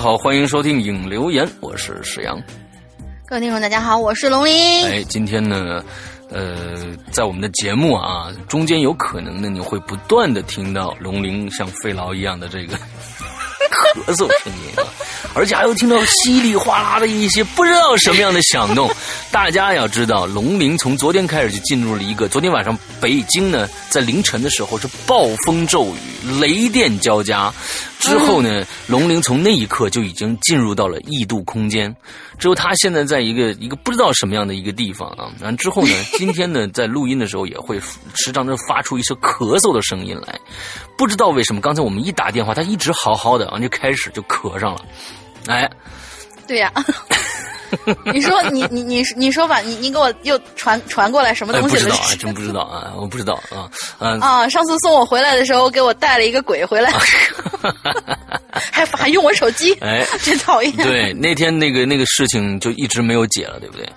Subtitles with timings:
[0.00, 2.42] 家好，欢迎收听影留言，我是史阳。
[3.26, 4.82] 各位听众，大家好，我是龙鳞。
[4.86, 5.84] 哎，今天呢，
[6.30, 12.78] 呃，在我们的节目啊中间，有可能呢，你会不断的听到龙鳞像费劳一样的这个
[13.80, 14.84] 咳嗽声音啊，
[15.34, 18.90] 而且还有听到稀里哗啦的一些不知道什么样的响动。
[19.30, 27.52] 大家要知道，龙陵从昨天开始就进入了一个，昨天晚上北京呢，在凌晨的时候是暴风骤雨，雷电交加。
[27.98, 31.94] 之后呢，龙陵从那一刻就已经进入到了异度空间。
[32.40, 35.30] 之后他现在在一个一个不知道什么样的一个地方啊。
[35.38, 37.78] 然后之后呢， 今天呢，在录音的时候也会
[38.14, 40.40] 时常的发出一些咳嗽的声音来。
[40.96, 44.84] 不知道为什么，刚才我们一打电话，他一直好好的，然后就开始就咳上了。
[45.46, 45.70] 哎，
[46.48, 46.72] 对呀。
[48.12, 51.82] 你说你你你你说吧，你你给我又传传过来什么东西了？
[51.82, 53.70] 不知道啊， 真不知道啊，我不知道啊。
[53.98, 56.90] 嗯啊，上次送我回来的时候，给我带了一个鬼回来，
[58.52, 60.74] 还还用我手机，哎，真讨厌。
[60.76, 63.88] 对，那天那个那个事情就一直没有解了，对不对？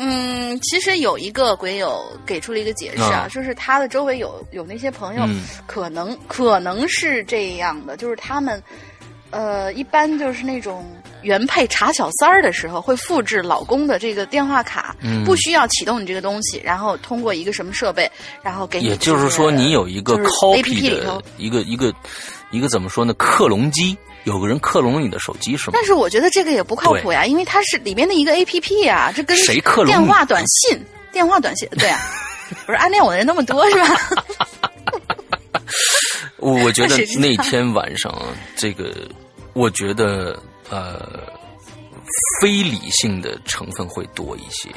[0.00, 5.26] 嗯，其实有一个鬼友给出了一个解释啊，就是他的周围有有那些朋友，
[5.66, 8.62] 可能可能是这样的，就是他们。
[9.30, 10.90] 呃，一般就是那种
[11.22, 18.10] 原配查小三儿的时候，会复制老公的这个电话卡，不需要启动你这个东西，然后通过一个什么设备，
[18.42, 18.86] 然后给你。
[18.86, 21.92] 也就是说，你有一个 copy 的一个一个
[22.50, 23.12] 一个怎么说呢？
[23.14, 25.72] 克隆机，有个人克隆你的手机是吗？
[25.74, 30.80] 但是我觉得这个也不靠谱呀，因为它是里面的一个 A P P 呀，这跟谁克隆电话短信？
[31.10, 32.00] 电话短信，对啊，
[32.66, 34.00] 不是暗恋我的人那么多是吧？
[36.38, 38.14] 我觉得那天晚上，
[38.56, 38.94] 这个
[39.54, 40.38] 我觉得
[40.70, 41.22] 呃，
[42.40, 44.70] 非理性的成分会多一些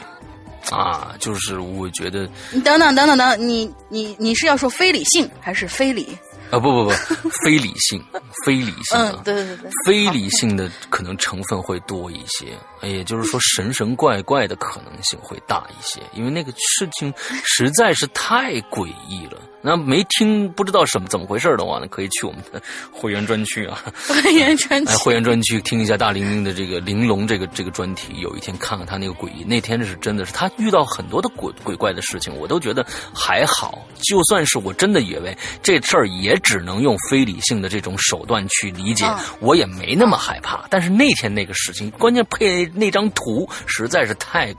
[0.70, 2.30] 啊，就是我觉得。
[2.52, 6.18] 你等等等等等，你你你是要说非理性还是非理？
[6.52, 8.04] 啊不不不，非理性，
[8.46, 17.14] 非理性啊，对对对，非理性的可能成分会多一些，也就是说神神怪怪的可能性会大一些，因为那个事情
[17.46, 19.42] 实在是太诡异了。
[19.62, 22.62] 那没听不知道什么怎么回事的话呢，可以去我们的
[22.92, 28.14] 会员专区啊，会员专区， 会员专区听一下大玲玲的这个玲珑这个这个专题。
[28.20, 33.88] 有一天看看他那个诡异，那天是真的是他遇到很多的鬼鬼怪的事情，我都觉得还好。
[34.02, 39.06] 就算是我真的以为这事儿也只能用非理性的这种手段去理解，
[39.40, 40.66] 我也没那么害怕。
[40.70, 44.54] 但是那天那个事情，关键配那张图实在是太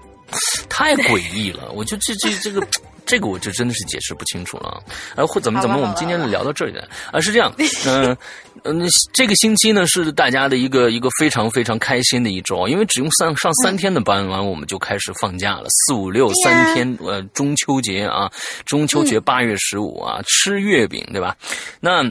[0.69, 2.65] 太诡异了，我就这这这个。
[3.05, 4.83] 这个我就真的是解释不清楚了。
[5.15, 7.21] 啊，或怎么怎么，我们今天聊到这里来啊？
[7.21, 7.53] 是这样，
[7.87, 8.17] 嗯
[8.65, 18.31] 嗯，这个星期呢是大家的一个一个非常非常开心的一周，因为只用上上三天的班，完我们就开始放假了，四五六三天，呃，中秋节啊，
[18.65, 21.37] 中秋节八月十五啊，吃月饼对吧？
[21.81, 22.11] 那。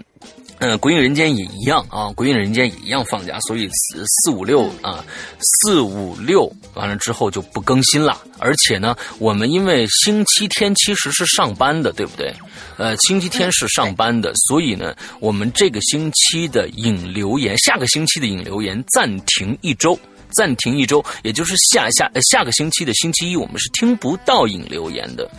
[0.63, 5.03] 嗯，鬼影人间也一样啊，鬼影人间也一样放假，所以四四五六啊，
[5.39, 8.21] 四五六完了之后就不更新了。
[8.37, 12.31] 而且呢，我们因为星期天其实是上班的，对不对？
[12.77, 19.99] 呃，星期天是上班的，所以呢，我们这个星期的引留言，下个星期的引留言暂停一周。
[20.31, 25.29] 暂停一周，也就是下下下个星期的星期一，我们是听不到引留言的。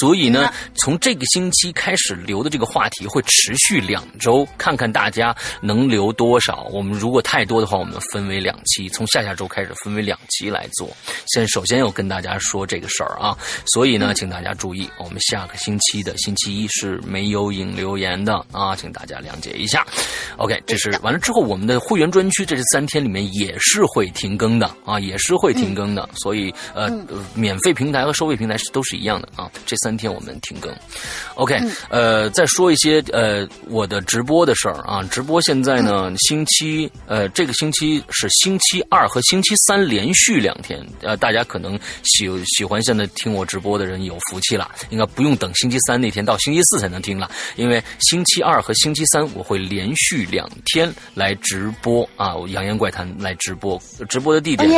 [0.00, 6.68] 所以呢，从这个星期开始留的这个话题会持续两周，看看大家能留多少。
[6.72, 10.90] 我们如果太多的话，我们分为两期，从下下周开始分为两期来做。
[11.26, 13.36] 现首先要跟大家说这个事儿啊，
[13.72, 19.86] 所以呢，请大家注意，我们下个星期的星期一是没有引留言的啊，请大家谅解一下。
[20.36, 24.32] OK，这是完了之后，我们的会员专区这是三天里面也是会停。
[24.42, 26.90] 更的啊，也是会停更的，所以呃，
[27.32, 29.48] 免费平台和收费平台是都是一样的啊。
[29.64, 30.74] 这三天我们停更
[31.36, 31.56] ，OK，
[31.90, 35.00] 呃，再说一些呃我的直播的事儿啊。
[35.04, 54.31] 直播现在呢，星期呃这个星期是星期二和星期三连续两天，呃，大家可能喜喜欢现在听我直播的人有福气了，应该不用等星期三那天到星期四才能听了，因为星期二和星期三我会连续两天来直播啊，《我扬言怪谈》来直播直播。
[54.32, 54.68] 的地点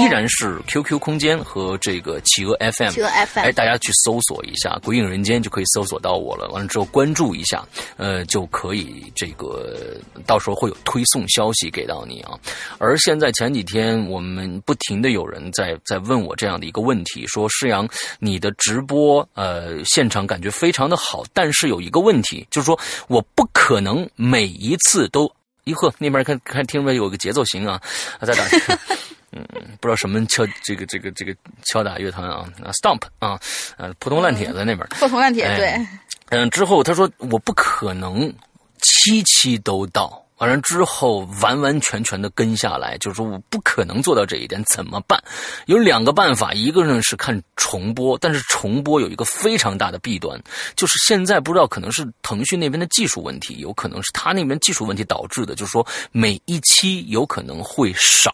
[0.00, 6.48] 依然是 QQ 空间和这个企鹅 FM，企鹅 FM，哎，大家去搜索一下“鬼影人间”就可以搜索到我了。
[6.48, 7.64] 完了之后关注一下，
[7.96, 12.38] 呃，就可以这个到时候会有推送消息给到你啊。
[12.78, 17.88] 而现在前几天我们不停的有人在在问我这样的一个问题，说施阳，
[18.18, 25.30] 你的直播呃现场感觉非常的好，但是有一个问题，就是说我不可能每一次都。
[25.68, 27.80] 一呵，那边看看听着有个节奏型啊，
[28.22, 28.44] 在打，
[29.32, 29.44] 嗯，
[29.80, 31.34] 不知道什么敲这个这个这个
[31.64, 33.38] 敲打乐团啊啊，stomp 啊，
[33.76, 35.76] 呃，破铜烂铁在那边，破铜烂铁对，
[36.30, 38.32] 嗯，之后他说我不可能
[38.80, 40.24] 七期都到。
[40.38, 45.18] 完了之后，完完全全的跟下来，就是说我不可能做到这一点，怎么办？
[45.66, 50.38] 有两个办法，一个呢是看重播，但是重播有一个非常大的弊端，
[50.76, 58.30] 就是现在不知道可能是腾讯那边的技术问题，有可能是他那边技术问题导致的，就是说每一期有可能会少，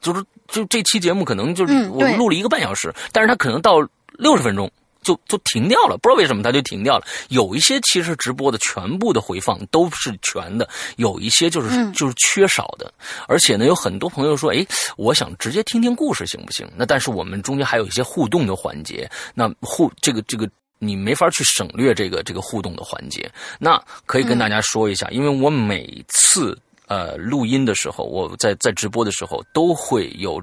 [0.00, 3.78] 就是就这期节目可能就是我录了一个半小时，但是他可能到
[4.18, 4.70] 六十分钟。
[5.02, 7.06] 就就停掉了，不知道为什么它就停掉了。
[7.28, 12.92] 有一些其实直播的全部的回放都是全的，有一些就是就是缺少的。
[13.26, 14.66] 而且呢，有很多朋友说：“哎，
[14.96, 20.48] 我想直接听听故事行不行？”那但是我们中间还有一些互动的环节，那互这个这个
[20.78, 23.30] 你没法去省略这个这个互动的环节。
[23.58, 26.58] 那可以跟大家说一下，因为我每次。
[26.88, 30.42] 呃，录音的时候，我在在直播的时候都会有，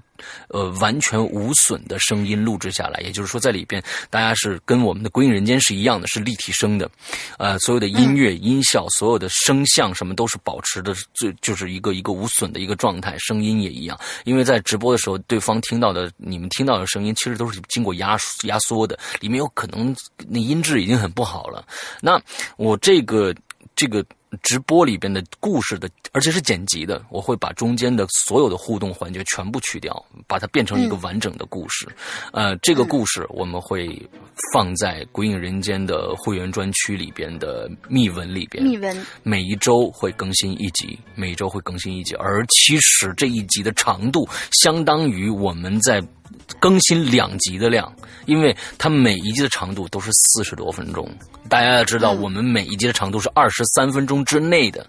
[0.49, 2.99] 呃，完全无损的声音录制下来。
[3.01, 6.87] 也就是说，在里边大家是跟我们的《归隐人间》是一样的，是立体声的，
[7.39, 13.17] 呃，所有的音乐、音效、所有的声像什么都是保持的，最就是一个一个无损的一个状态。
[13.17, 19.95] 声音也一样，因为在直播的时候，对方听到的、你们听到的声音，其实都是经过压压缩的，里面有可能
[20.27, 21.65] 那音质已经很不好了。
[22.01, 22.21] 那
[22.55, 23.33] 我这个
[23.75, 24.05] 这个。
[24.41, 31.87] 直播里边的故事的，而且是剪辑的，我会把中间的所有的互动环节全部去掉，把它变成一个完整的故事。
[32.31, 34.01] 呃，这个故事我们会
[34.53, 38.63] 放在《鬼影人间》的会员专区里边的密文里边。
[38.63, 46.01] 密文每一周会更新一集，每周会更新一集，而其实这一集的长度相当于我们在。
[46.59, 47.91] 更新两集的量，
[48.25, 51.09] 因为它每一集的长度都是四十多分钟。
[51.49, 54.85] 大家要知道，我们每一集的长度是二十三分钟之内的，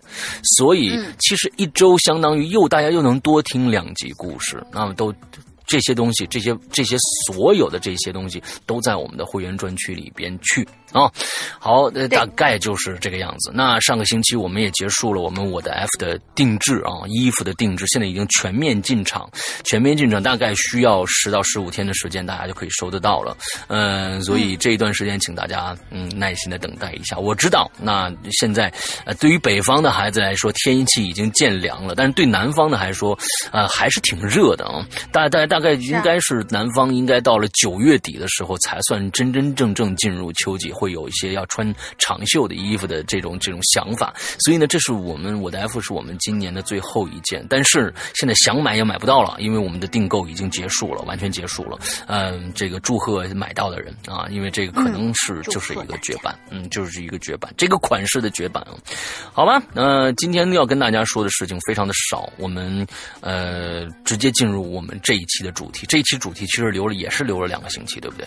[0.56, 4.64] 所以其实一周相当于又大家又能多听两集故事。
[4.72, 5.14] 那么都。
[5.68, 11.10] 这些东西，这些这些所有的这些东西，都在我们的会员专区里边去啊。
[11.58, 13.50] 好，大概就是这个样子。
[13.52, 19.28] 那上个星期我们也结束了我们我的 F 的定制啊，衣服的定制，现在已经全面进场，
[19.64, 23.36] 全面进场大概需要十到十五天的时间，大家就可以收得到了。
[23.66, 27.18] 嗯，所以这一段时间，请大家嗯耐心的等待一下。
[27.18, 28.72] 我知道，那现在
[29.04, 33.18] 呃，对于北方的孩子来说，天气已经渐凉了，但是对南方的来说，
[33.50, 34.86] 呃，还是挺热的啊。
[35.10, 35.56] 大大大。
[35.56, 44.14] 大概应该是南方，应该到了九月底的时候才算真真正正进入秋季，会有一些要穿长袖的衣服的这种这种想法。
[44.40, 51.78] 所以呢，这是我们我的 F 是我们今年的最后一件，但是现在想买也买不到了，因为我们的订购已经结束了，完全结束了。
[52.06, 58.64] 嗯，这个祝贺买到的人啊，因为这个可能是就是一个绝版， 嗯，就是一个绝版，这个款式的绝版。
[59.32, 62.86] 好吧，那今天要跟大家说的事情非常的少，我们
[63.20, 65.86] 呃直接进入我们这一期的主题。
[65.86, 68.26] 这一期主题其实留了也是留了两个星期，对不对？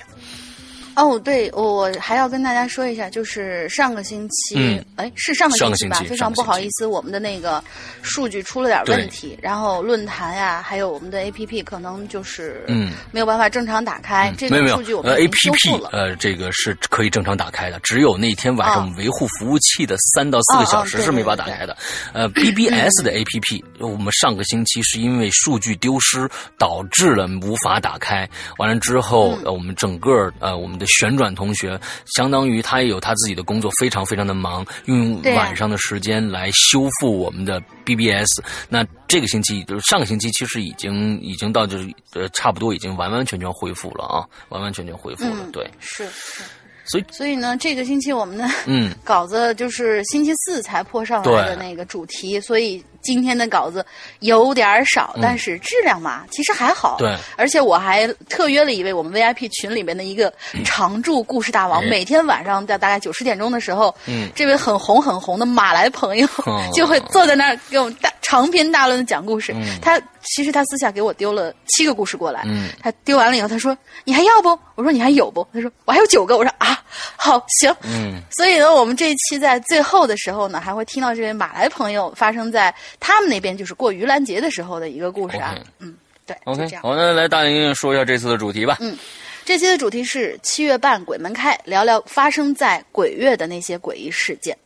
[0.99, 6.03] 哦，对，我还要跟大家说一下，就是上个星期，哎，是上个星期吧？
[6.09, 7.63] 非常不好意思，我们的那个
[8.01, 14.33] 数据出了点问题，然后论坛呀，还有我们的 APP 可能就是嗯没有办法正常打开。
[14.37, 21.77] 这个数据我们呃 APP 呃这个是可以正常打开的，只有那天晚上维护服务器的三到四个小时是没法打开的。
[22.11, 30.88] 呃，BBS 的 APP 我们上个星期是因为数据丢失导致了无法打开，完了之后呃我们整个呃我们的。
[30.89, 31.79] 旋转同学，
[32.15, 38.27] 相当于他也有他自己的工作，非常非常的忙，用晚上的时间来修复我们的 BBS。
[38.67, 45.47] 那这个星期就是上个星期，其实已经已经到就是呃差不多已经完完全全恢复了啊，完完全全恢复了。
[45.53, 46.43] 对，是是。
[46.85, 52.83] 所以所以呢，这个星期我们的嗯 稿子就是星期四才破上来的那个主题，所以。
[53.01, 53.85] 今天的稿子
[54.19, 56.97] 有点少，但是质量嘛，其实还好。
[56.99, 60.31] 对，而且我还特约了一位我们 VIP 群里面的一个
[60.63, 66.27] 常驻故事大王，每天晚上在大概九十点钟的时候，嗯，这位很红很红的马来朋友
[66.73, 69.53] 就会坐在那儿给我们大长篇大论的讲故事。
[69.81, 72.43] 他其实他私下给我丢了七个故事过来，
[72.81, 76.81] 他丢完了以后，他说：“你还要不？”我说：“你还有不？”他说：“我还有九个。”我说：“啊，
[77.17, 82.73] 好，行。”嗯，所以呢，我们这一期在最后的时候呢，还会听到这位马来朋友发生在。
[82.99, 85.93] 他们那边就是过盂兰节的时候的一个故事啊，嗯，
[86.25, 88.77] 对，OK，好，那来大玲玲说一下这次的主题吧。
[88.79, 88.97] 嗯，
[89.43, 94.57] 这期的主题是七月半鬼门开，聊聊发生在鬼月的那些诡异事件。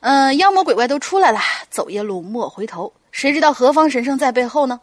[0.00, 1.38] 嗯，妖魔鬼怪都出来了，
[1.70, 4.80] 走夜路莫回头，谁知道何方神圣在背后呢？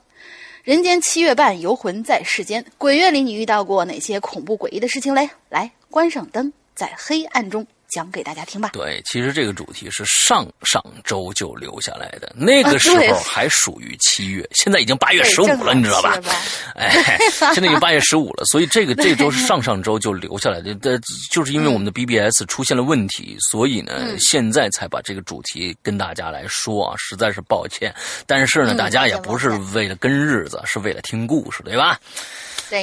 [0.66, 5.30] 人间七月半，游魂在世间，鬼月里你遇到过哪些恐怖诡异的事情嘞？
[5.48, 7.68] 来，关上灯，在黑暗中。
[7.88, 8.70] 讲给大家听吧。
[8.74, 16.20] 对，其实这个主题是上上周就留下来的，那个时候还属于七月，现在已经八月十五了，你知道吧？
[16.76, 17.18] 哎，
[17.54, 20.76] 现在已经八月十五了，所以这个这周是上上周就留下来的。
[20.82, 21.00] 但，
[21.32, 27.94] 就是因为我们的 BBS 出现了问题，所以呢，现在才把这个主题跟大家来说啊，实在是抱歉。
[28.26, 32.00] 但是呢，大家也不是为了跟日子，是为了听故事，对吧？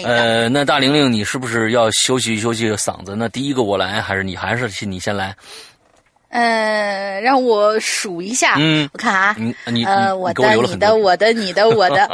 [0.05, 3.17] 呃，那大玲玲，你是不是要休息休息嗓子？
[3.17, 4.37] 那第一个我来，还是你？
[4.37, 5.37] 还是你先来？
[6.31, 8.55] 呃，让我数一下。
[8.59, 12.09] 嗯，我看啊，你你呃，我的、你的、我的、你的、我的。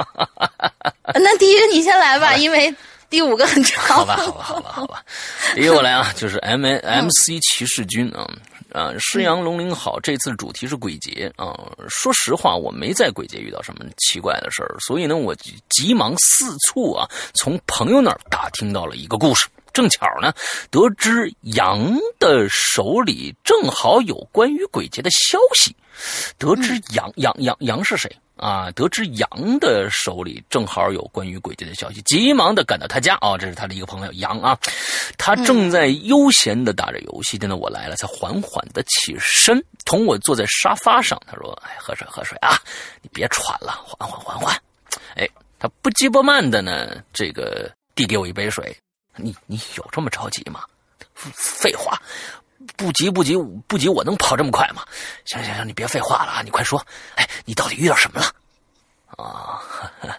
[1.14, 2.74] 那第一个你先来吧，因为
[3.08, 3.84] 第五个很长。
[3.84, 5.04] 好吧，好吧，好吧，好吧。
[5.54, 8.26] 第一个我来啊，就是 M M C 骑士军啊。
[8.72, 11.56] 啊，师阳龙鳞好，这次主题是鬼节啊。
[11.88, 15.34] 说实话，我没在鬼节遇到什么奇怪的事儿，所以呢，我
[15.70, 19.48] 急忙四处啊，从朋友那儿打听到了一个故事。
[19.78, 20.34] 正巧呢，
[20.72, 25.76] 得知杨的手里正好有关于鬼节的消息。
[26.36, 28.10] 得知杨杨杨杨是谁？
[28.36, 28.70] 啊！
[28.72, 33.16] 得知杨的手里正好有关于鬼节的消息，急忙的赶到他家。
[33.20, 34.58] 哦，这是他的一个朋友杨啊，
[35.16, 37.38] 他正在悠闲的打着游戏。
[37.38, 41.20] 等到我来了，才缓缓的起身，同我坐在沙发上。
[41.24, 42.58] 他说：“哎，喝水，喝水啊！
[43.00, 44.56] 你别喘了，缓缓，缓缓。”
[45.14, 48.76] 哎，他不急不慢的呢，这个递给我一杯水。
[49.18, 50.64] 你你有这么着急吗？
[51.14, 52.00] 废话。
[52.76, 54.84] 不急不急不急，我能跑这么快吗？
[55.24, 56.42] 行行行，你别废话了啊！
[56.42, 56.84] 你快说，
[57.14, 58.32] 哎，你到底遇到什么了？
[59.16, 59.62] 啊，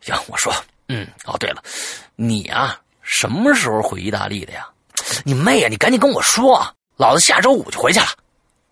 [0.00, 0.54] 行，我说，
[0.88, 1.62] 嗯，哦，对了，
[2.16, 4.68] 你啊，什么时候回意大利的呀？
[5.24, 5.68] 你妹呀！
[5.68, 6.62] 你赶紧跟我说，
[6.96, 8.06] 老子下周五就回去了。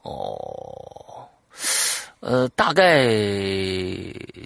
[0.02, 1.26] 哦，
[2.22, 3.02] 呃，大概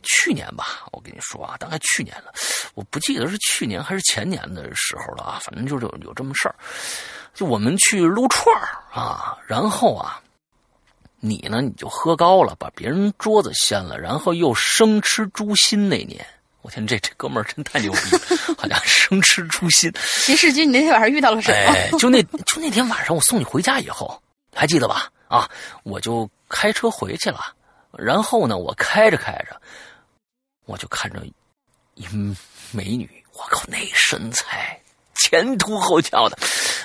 [0.03, 2.33] 去年吧，我跟你说啊，大概去年了，
[2.75, 6.55] 我不记得是去年还是前年的时候了啊，反正就是有有这么事儿。
[7.35, 10.19] 就我们去撸串儿啊，然后啊，
[11.21, 15.87] 你呢你就喝高了，把别人桌子掀了，然后又生吃猪心。
[15.87, 16.27] 那年，
[16.63, 17.99] 我天，这这哥们儿真太牛逼，
[18.57, 19.93] 好像生吃猪心。
[20.25, 21.57] 秦世军，你那天晚上遇到了什么？
[21.59, 24.19] 哎，就那就那天晚上，我送你回家以后，
[24.55, 25.11] 还记得吧？
[25.29, 25.47] 啊，
[25.83, 27.53] 我就开车回去了，
[27.99, 29.61] 然后呢，我开着开着，
[30.65, 31.25] 我就看着
[31.95, 32.07] 一
[32.73, 34.81] 美女，我靠，那身材！
[35.15, 36.39] 前凸后翘的，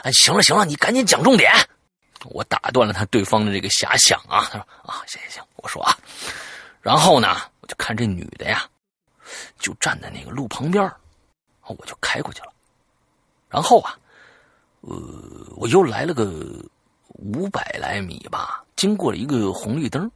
[0.03, 1.51] 哎，行了行了，你赶紧讲重点。
[2.25, 4.47] 我打断了他对方的这个遐想啊。
[4.51, 5.97] 他说啊，行行行，我说啊，
[6.81, 8.65] 然后呢，我就看这女的呀，
[9.59, 10.89] 就站在那个路旁边
[11.67, 12.53] 我就开过去了。
[13.49, 13.97] 然后啊，
[14.79, 14.95] 呃，
[15.57, 16.25] 我又来了个
[17.09, 20.09] 五百来米吧，经过了一个红绿灯。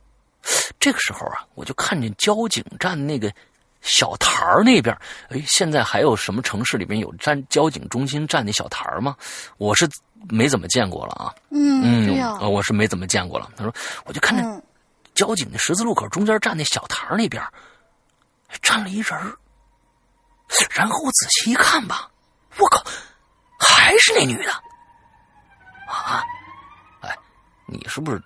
[0.79, 3.33] 这个时候啊，我就看见交警站那个
[3.81, 4.95] 小台儿那边，
[5.29, 9.15] 哎，现在还有什么城市里面有站交警中心站那小台儿吗？
[9.57, 9.89] 我是
[10.29, 11.33] 没怎么见过了啊。
[11.49, 13.49] 嗯嗯，我是没怎么见过了。
[13.55, 13.73] 他说，
[14.05, 14.63] 我就看见
[15.13, 17.43] 交警的十字路口中间站那小台儿那边
[18.61, 19.11] 站了一人
[20.69, 22.09] 然后我仔细一看吧，
[22.57, 22.83] 我靠，
[23.59, 24.51] 还是那女的
[25.87, 26.23] 啊！
[27.01, 27.17] 哎，
[27.65, 28.21] 你是不是？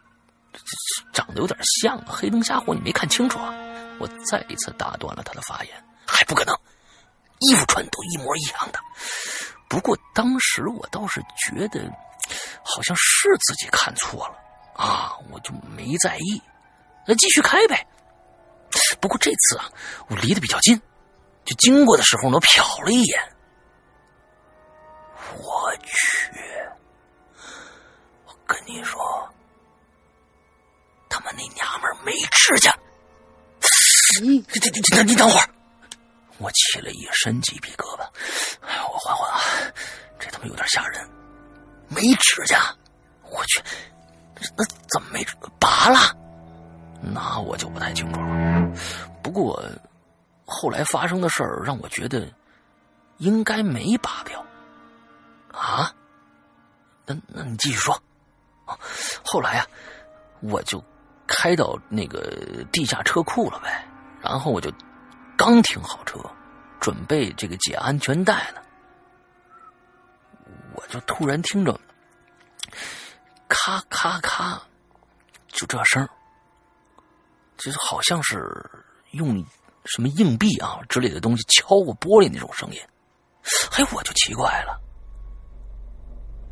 [1.14, 3.54] 长得有点像，黑灯瞎火你没看清楚啊！
[4.00, 6.56] 我再一次打断了他的发言，还不可能，
[7.40, 8.80] 衣服穿都一模一样的。
[9.68, 11.82] 不过当时我倒是觉得，
[12.64, 14.36] 好像是自己看错了
[14.74, 16.42] 啊，我就没在意，
[17.06, 17.86] 那继续开呗。
[19.02, 19.70] 不过这次啊，
[20.08, 20.80] 我离得比较近，
[21.46, 23.20] 就经过的时候呢，瞟了一眼，
[25.38, 26.32] 我去，
[28.26, 29.00] 我跟你说。
[31.20, 32.74] 他妈那娘们没指甲！
[34.22, 34.44] 你你
[34.94, 35.50] 你你等会儿，
[36.38, 38.04] 我起了一身鸡皮疙瘩。
[38.62, 39.40] 哎，我缓缓啊，
[40.18, 41.06] 这他妈有点吓人。
[41.90, 42.74] 没指甲，
[43.30, 43.62] 我去，
[44.56, 45.26] 那怎么没
[45.60, 46.16] 拔了？
[47.02, 48.72] 那我就不太清楚了。
[49.22, 49.62] 不过
[50.46, 52.32] 后来发生的事儿让我觉得
[53.18, 54.46] 应该没拔掉。
[55.52, 55.94] 啊？
[57.06, 58.02] 那那你继续说。
[59.22, 59.68] 后来啊，
[60.40, 60.82] 我就。
[61.32, 63.88] 开到那个地下车库了呗，
[64.20, 64.74] 然后我就
[65.38, 66.20] 刚停好车，
[66.80, 68.62] 准备这个解安全带呢，
[70.74, 71.80] 我就突然听着
[73.48, 74.60] 咔咔咔，
[75.50, 76.10] 就这声
[77.58, 78.44] 就是好像是
[79.12, 79.46] 用
[79.86, 82.82] 什么硬币啊之类的东西敲过玻璃那种声音，
[83.78, 84.82] 哎，我就奇怪了，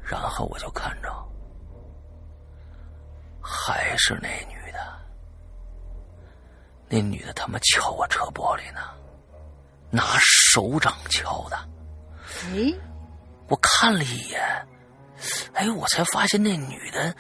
[0.03, 1.12] 然后我就看着
[3.41, 4.57] 还是那女。
[6.89, 8.82] 那女的他妈敲我车玻璃呢，
[9.89, 11.58] 拿手掌敲的。
[12.46, 12.74] 哎，
[13.50, 14.67] 我看了一眼，
[15.53, 17.13] 哎，我才发现那女的，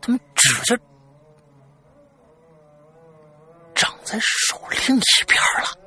[0.00, 0.76] 他妈指甲
[3.74, 5.78] 长在手另一边了。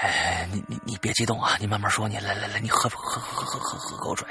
[0.00, 4.26] 哎，你你你别激动啊，你慢慢说，你来来来，你喝喝喝喝喝喝喝口水。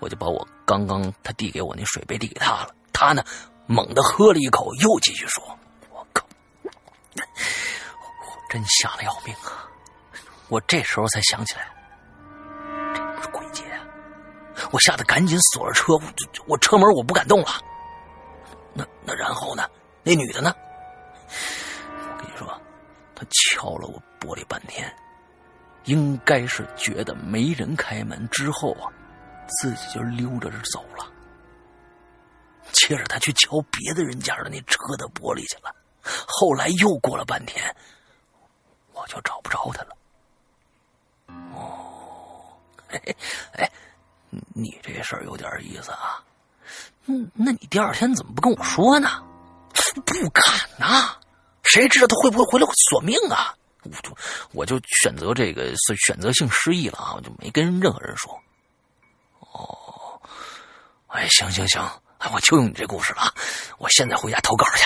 [0.00, 3.24] 我就把我刚刚他递给我那水杯递给他了，他呢？
[3.68, 5.44] 猛地喝了一口，又继续说
[5.92, 6.24] ：“我靠，
[7.14, 7.22] 我
[8.48, 9.68] 真吓得要命啊！”
[10.48, 11.68] 我这时候才想起来，
[12.94, 13.62] 这不是鬼节，
[14.70, 15.92] 我吓得赶紧锁了车，
[16.46, 17.48] 我车门我不敢动了。
[18.72, 19.68] 那那然后呢？
[20.02, 20.54] 那女的呢？
[21.28, 22.48] 我跟你说，
[23.14, 24.90] 她敲了我玻璃半天，
[25.84, 28.88] 应该是觉得没人开门之后啊，
[29.60, 31.06] 自己就溜着走了。
[32.72, 35.74] 接着他去敲别的人家的那车的玻璃去了，
[36.26, 37.74] 后来又过了半天，
[38.92, 39.96] 我就找不着他了。
[41.54, 43.70] 哦，哎，
[44.54, 46.22] 你这事儿有点意思啊。
[47.06, 49.22] 嗯，那你第二天怎么不跟我说呢？
[50.04, 50.44] 不敢
[50.78, 51.16] 呐，
[51.64, 53.54] 谁知道他会不会回来索命啊？
[53.84, 54.16] 我就
[54.52, 55.72] 我就选择这个
[56.06, 58.38] 选择性失忆了啊，我就没跟任何人说。
[59.40, 60.20] 哦，
[61.06, 61.82] 哎，行行行。
[62.18, 63.32] 哎我就用你这故事了，
[63.78, 64.84] 我现在回家投稿去。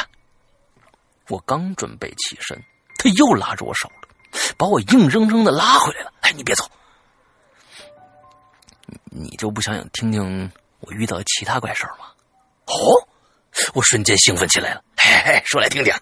[1.28, 2.62] 我刚准备起身，
[2.98, 4.08] 他又拉着我手了，
[4.58, 6.12] 把我硬生生的拉回来了。
[6.20, 6.70] 哎，你别走，
[9.04, 12.06] 你就不想想听听我遇到其他怪事吗？
[12.66, 13.08] 哦，
[13.72, 14.82] 我瞬间兴奋起来了。
[14.96, 15.94] 嘿嘿，说来听听。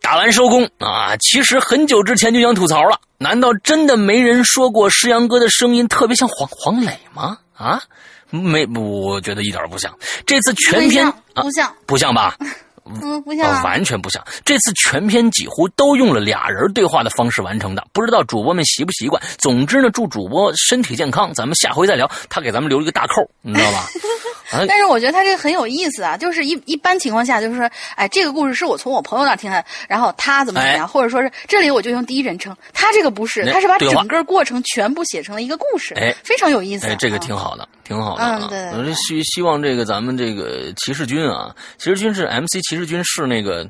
[0.00, 3.00] 打完收工啊，其实很久之前就想吐槽了。
[3.18, 7.38] 难道真的没人说过石阳哥的声音特别像黄黄磊吗？
[7.54, 7.82] 啊？
[8.30, 9.92] 没，我觉得一点不像。
[10.26, 12.36] 这次全篇不像，不像吧？
[13.02, 14.24] 嗯，不像，完全不像。
[14.44, 19.22] 这次全篇几乎都用了俩人对话的方式完成的，不知道主播们习不习惯。
[19.38, 21.32] 总之呢，祝主播身体健康。
[21.34, 22.10] 咱们下回再聊。
[22.28, 23.86] 他给咱们留了一个大扣，你知道吧？
[24.66, 32.56] 但是我觉得他这个很有意思啊，就是一一般情况下就是说，哎，这个故事是我从我朋友那听的，然后他怎么怎么样，或者说是这里我就用第一人称。
[32.72, 36.86] 他这个不是，他是把整个过程全部写成了一个故事，哎，非常有意思。
[36.86, 38.24] 哎，这个挺好的，挺好的。
[38.24, 38.58] 嗯，对。
[38.70, 43.68] 我希希望这个咱们这个骑士军啊，骑士军是 MC 骑士日军是那个，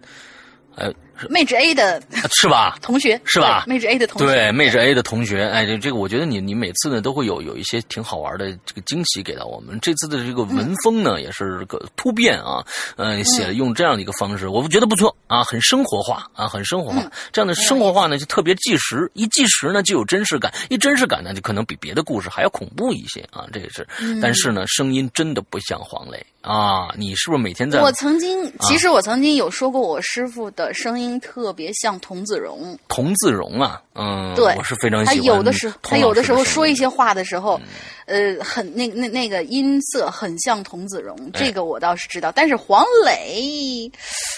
[0.75, 0.93] 呃，
[1.29, 2.03] 妹纸 A 的
[2.33, 2.77] 是吧？
[2.83, 3.65] 同学是吧？
[3.67, 9.79] 妹纸 A 的同学，对妹纸 A 的同学，哎，这这个我觉得你你每次呢都会有有一些挺好玩的这个惊喜给到我们。
[9.81, 12.65] 这次的这个文风呢也是个突变啊，
[12.97, 17.03] 嗯，写了用这样的一个方式，我觉得不错啊，很生活化啊，很生活化。
[17.33, 23.87] 这样的生活化呢就特别纪实，一纪实呢就有真实感，一真实感呢就可能比别的故事还要恐怖一些啊，这也是。
[24.21, 27.81] 但是呢，声音真的不像黄磊啊，你是不是每天在？
[27.81, 32.77] 我曾经，其实我曾经有说过，我师傅的声音特别像童子荣。
[32.89, 35.17] 童子荣啊，嗯，对，我是非常喜欢。
[35.17, 37.61] 他有的时候，他有的时候说一些话的时候，
[38.07, 42.33] 呃，很那那那个音色很像童子荣，这个我倒是知道。
[42.33, 43.89] 但是黄磊，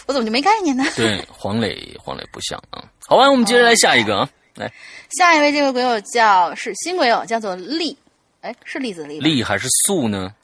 [0.07, 0.85] 我怎么就没概念呢？
[0.95, 2.85] 对，黄磊，黄磊不像啊。
[3.07, 4.71] 好吧，我们接着来下一个啊，来，
[5.19, 7.97] 下一位这位鬼友叫是新鬼友，叫做栗，
[8.43, 10.35] 哎，是栗子栗栗还是素呢？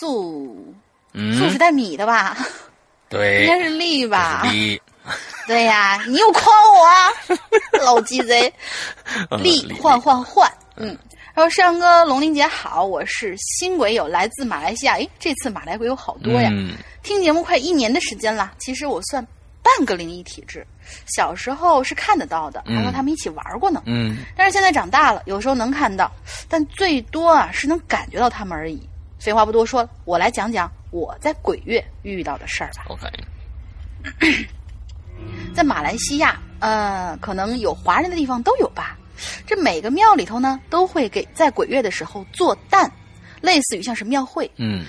[0.00, 0.74] 素，
[1.12, 2.36] 嗯，素是带米的吧？
[3.08, 4.42] 对，应该是栗吧？
[4.52, 4.80] 丽。
[5.46, 7.10] 对呀，你又诓我，啊，
[7.84, 8.52] 老鸡贼！
[9.42, 10.96] 力换换换，嗯。
[11.34, 14.94] 然后山哥龙鳞姐好，我是新鬼友，来自马来西亚。
[14.94, 16.50] 哎，这次马来鬼友好多呀！
[17.04, 19.24] 听节目快一年的时间了，其实我算
[19.62, 20.66] 半个灵异体质。
[21.06, 23.82] 小时候是看得到的，还和他们一起玩过呢。
[23.86, 24.18] 嗯。
[24.36, 26.10] 但是现在长大了，有时候能看到，
[26.48, 28.82] 但最多啊是能感觉到他们而已。
[29.20, 32.84] 废话不多说了，我来讲讲我在鬼月遇到的事儿吧。
[32.88, 33.08] OK。
[35.54, 38.96] 在马来西亚，呃，可能有华人的地方都有吧。
[39.46, 42.90] 这每个庙里头呢，都会给在鬼月的时候做诞，
[43.40, 44.50] 类似于像是庙会。
[44.56, 44.84] 嗯。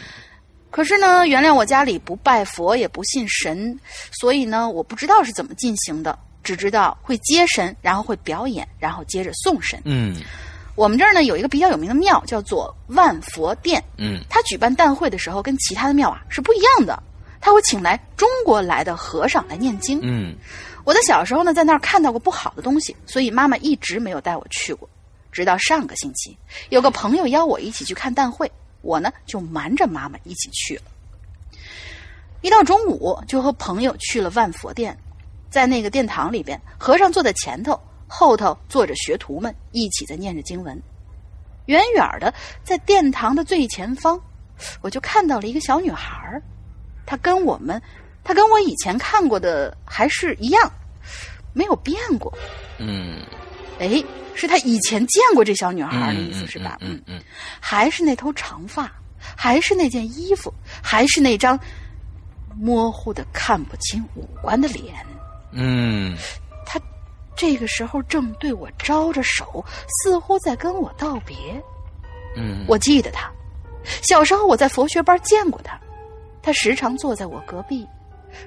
[0.69, 3.75] 可是呢，原谅我家里不拜佛也不信神，
[4.11, 9.81] 所以呢，我不知道是怎么进行的，只知道会接神，然后会表演，然后接着送神。
[9.85, 10.21] 嗯。
[10.75, 13.83] 我们这儿呢有一个比较有名的庙，叫做万佛殿。
[13.97, 14.21] 嗯。
[14.29, 17.01] 他举办诞会的时候，跟其他的庙啊是不一样的。
[17.41, 19.99] 他会请来中国来的和尚来念经。
[20.03, 20.35] 嗯，
[20.83, 24.89] 我的小时候呢，在那儿看到过不好的东西，所以妈妈一直没有带我去过。
[25.31, 26.37] 直到上个星期，
[26.69, 30.83] 有个朋友邀我一起去看诞会，我呢就瞒着妈妈一起去了。
[32.41, 34.97] 一到中午，就和朋友去了万佛殿，
[35.49, 40.81] 在那个殿堂里边，和尚坐在前头，后头坐着学徒们，一起在念着经文。
[41.67, 44.19] 远远的，在殿堂的最前方，
[44.81, 46.41] 我就看到了一个小女孩儿。
[47.09, 47.81] 他跟我们，
[48.23, 50.71] 他跟我以前看过的还是一样，
[51.53, 52.31] 没有变过。
[52.77, 53.23] 嗯，
[53.79, 54.03] 哎，
[54.35, 56.77] 是他以前见过这小女孩的意思是吧？
[56.81, 57.19] 嗯嗯，
[57.59, 58.91] 还是那头长发，
[59.35, 61.59] 还是那件衣服，还是那张
[62.55, 65.03] 模糊的看不清五官的脸。
[65.51, 66.15] 嗯，
[66.63, 66.79] 他
[67.35, 71.35] 这个时候正对我招着手，似乎在跟我道别。
[72.37, 73.31] 嗯，我记得他，
[74.03, 75.75] 小时候我在佛学班见过他。
[76.41, 77.87] 他时常坐在我隔壁，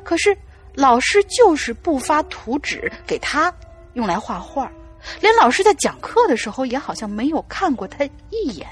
[0.03, 0.37] 可是
[0.75, 3.53] 老师就是不发图纸给他
[3.95, 4.71] 用来画画，
[5.21, 8.67] 连老师在讲课的时候也好像没有看过他一眼。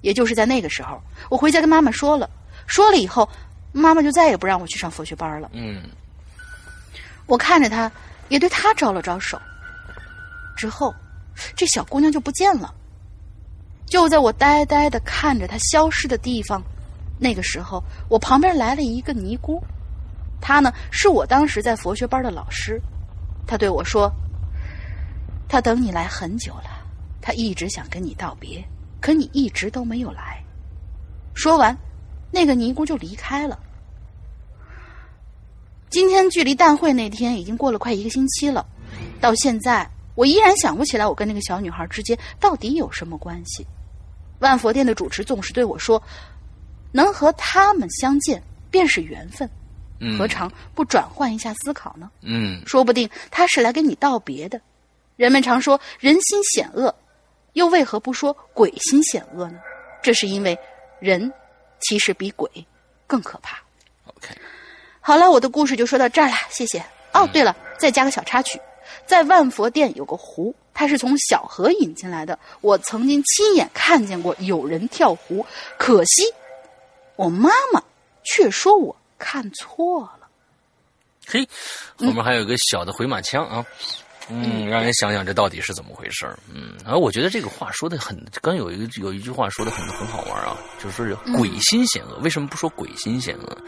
[0.00, 0.98] 也就是在那个时候，
[1.28, 2.30] 我回家跟妈妈说了，
[2.66, 3.28] 说了以后，
[3.72, 5.50] 妈妈就再也不让我去上佛学班了。
[5.52, 5.82] 嗯，
[7.26, 7.90] 我看着他，
[8.28, 9.38] 也对他招了招手，
[10.56, 10.94] 之后，
[11.54, 12.74] 这小姑娘就不见了。
[13.86, 16.62] 就在我呆呆的看着她消失的地方。
[17.20, 19.62] 那个时候，我旁边来了一个尼姑，
[20.40, 22.80] 她呢是我当时在佛学班的老师。
[23.46, 24.10] 她对我说
[25.48, 26.70] ：“他等你来很久了，
[27.20, 28.64] 他一直想跟你道别，
[29.00, 30.42] 可你一直都没有来。”
[31.34, 31.76] 说完，
[32.30, 33.58] 那个尼姑就离开了。
[35.90, 38.64] 今天距离诞会那天已经过了快一个星期了，
[39.20, 43.66] 到现在我依然想不起来我跟那个小女孩之间到底有什么关系。
[44.38, 46.00] 万佛殿的主持总是对我说。
[46.92, 49.48] 能和他们相见，便是缘分，
[50.18, 52.10] 何尝不转换一下思考呢？
[52.22, 54.60] 嗯，说不定他是来跟你道别的。
[55.16, 56.94] 人们常说人心险恶，
[57.52, 59.58] 又为何不说鬼心险恶呢？
[60.02, 60.58] 这是因为
[60.98, 61.32] 人
[61.80, 62.50] 其实比鬼
[63.06, 63.58] 更可怕。
[64.06, 64.34] OK，
[65.00, 66.82] 好了，我的故事就说到这儿了，谢谢。
[67.12, 68.58] 哦，对了，再加个小插曲，
[69.04, 72.38] 在万佛殿有个湖，它是从小河引进来的。
[72.60, 75.44] 我曾经亲眼看见过有人跳湖，
[75.76, 76.22] 可惜。
[77.20, 77.82] 我妈妈
[78.24, 80.26] 却说我看错了。
[81.26, 81.46] 嘿，
[81.98, 83.62] 后面还有个小的回马枪啊，
[84.30, 93.58] 嗯，让人想想这到底是怎么回事嗯，而我觉得这个话说的很，刚有一个有一句话说的很很好玩啊，就是说鬼心险恶，为什么不说鬼心险恶？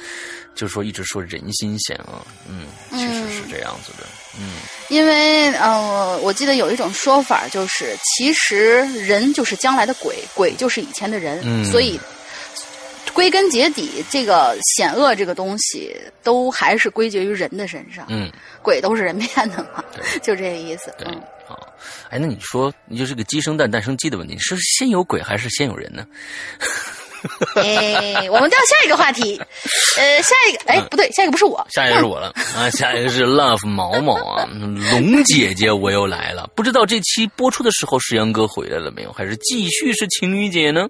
[0.54, 4.08] 就是说一直说人心险恶，嗯，其实是这样子的，
[4.40, 4.56] 嗯，
[4.88, 12.00] 因为呃，我记得有一种说法，就是其实人就是将来的鬼，鬼就是以前的人，所以。
[13.12, 18.06] 归根结底，这个险恶这个东西都还是归结于人的身上。
[18.08, 18.30] 嗯，
[18.62, 19.84] 鬼都是人变的嘛，
[20.22, 20.92] 就这个意思。
[20.98, 21.06] 对，
[21.46, 21.58] 好，
[22.10, 26.06] 哎，那你说，你就是个鸡生蛋，蛋生鸡的问题，是先有鬼还是先有人呢？
[27.54, 29.40] 哎，我们到下一个话题，
[29.96, 32.32] 呃，下一个，哎，不对，下一个不是我，下一个是我了。
[32.56, 34.44] 啊，下一个是 Love 毛毛啊，
[34.90, 40.88] 龙姐姐我又来了，不知道这期播出的时候石阳哥回来了没有，还是继续是情侣姐呢？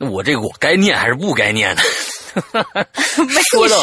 [0.00, 1.82] 我这个我该念还是不该念呢？
[3.50, 3.76] 说到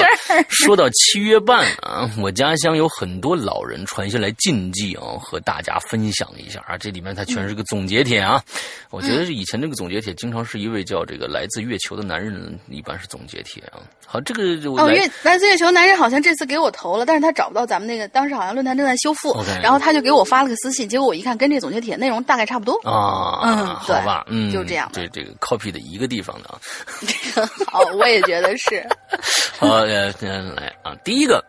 [0.49, 6.77] 说到七月半啊，我家乡有很多老人传下来禁忌啊，和大家分享一下啊。
[6.77, 8.41] 这里面它全是个总结帖啊。
[8.89, 13.79] 我觉得以前这个总结帖经常是一位叫这个来自月球的男人，一般是总结帖啊。
[14.05, 14.43] 好，这个
[14.81, 23.41] 哦，月来自月球男人好像这次给我投了，但是他找不到咱们那个，当时好像论坛正在修复，然后他就给我发了个私信，结果我一看跟这总结帖内容大概差不多啊。
[23.43, 24.89] 嗯，好吧，嗯，就这样。
[24.93, 26.60] 这这个 copy 的一个地方的啊。
[27.67, 28.88] 好，我也觉得觉得是。
[29.58, 30.12] 好，呃，
[30.56, 31.43] 来啊，第一个，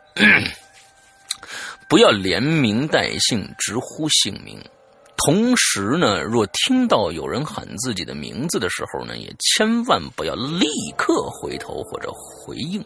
[1.89, 4.63] 不要连名带姓直呼姓名。
[5.19, 12.81] 同时呢，若听到有人喊自己的名字的时候呢，也千万不要立刻回头或者回应，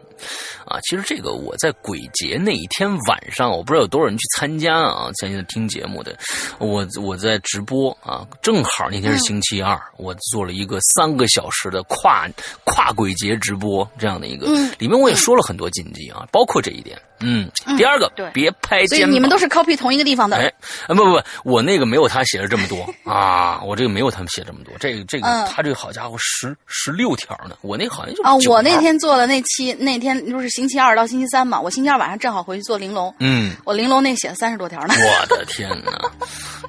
[0.65, 6.17] 啊，其实这个我在鬼节那一天晚上，我不知道有多少人去参加啊，在听节目的，
[6.59, 12.27] 我我在直播啊，正好那天是星期二，我做了一个三个小时的跨
[12.65, 14.47] 跨鬼节直播这样的一个，
[14.79, 16.99] 里面我也说了很多禁忌啊，包括这一点。
[17.23, 18.89] 嗯，第二个，别拍肩膀。
[18.89, 20.37] 所以你们都是 copy 同一个地方的。
[20.37, 20.53] 哎，
[20.89, 24.73] 不不不，我那个没有他写的这么多啊，我这个没有他们写这么多。
[24.79, 33.15] 这个这个，他这个好家伙，十十六条呢，我那好像就啊，我那天做的那期那天就是星期二到星期三嘛，我星期二晚上正好回去做玲珑。
[33.21, 34.95] 嗯，我玲珑那写了三十多条呢。
[35.03, 35.93] 我的天哪！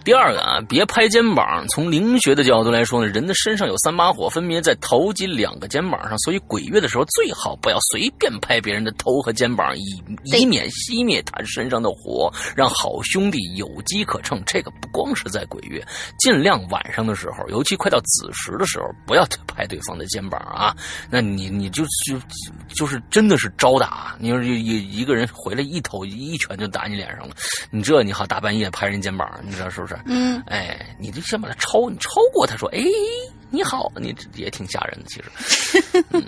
[0.03, 1.65] 第二个啊，别拍肩膀。
[1.69, 14.41] 从灵学的角度来说呢，人的身上有三把火，分别在头及两个肩膀上，所以鬼月的时候最好不要随便拍别人的头和肩膀，以以免熄灭他身上的火，让好兄弟有机可乘。
[14.45, 15.85] 这个不光是在鬼月，
[16.19, 20.75] 尽量晚上的时候，尤其快到子时的时候，不要拍对方的肩膀啊。
[21.09, 22.19] 那你你就就
[22.75, 24.15] 就是真的是招打。
[24.19, 27.35] 你说一一个人回来一头一拳就打你脸上了，
[27.71, 29.97] 你这你好大半夜拍人肩膀，你知道是不是？
[30.05, 32.83] 嗯，哎，你就先把他超，你超过他说，哎，
[33.49, 36.03] 你好，你也挺吓人的，其实。
[36.11, 36.23] 嗯，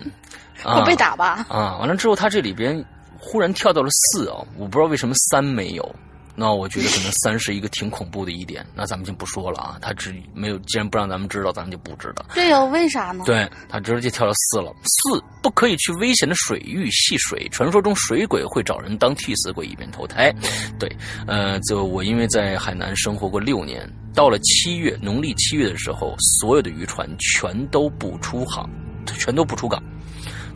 [0.64, 1.46] 我被打吧？
[1.50, 2.84] 啊，完了之后，他这里边
[3.26, 5.96] 忽然跳到了四啊，我不知道为什么三没有。
[6.38, 9.78] 那我觉得可能 三是一个挺恐怖的一点，那咱们就不说了啊。
[9.82, 12.26] 他只没有，既然不让咱们知道，咱们就不知道。
[12.34, 13.24] 对呀，为啥呢？
[13.26, 14.70] 对他直接跳到四了。
[14.84, 20.30] 四不可以去危险的水域戏水，传说中水鬼会找人当替死鬼，以便投胎。
[20.78, 20.94] 对，
[21.26, 28.70] 呃，就我因为在海南生活过六年，到了七月农历七月的时候，所有的渔船全都不出航，
[29.18, 29.82] 全都不出港。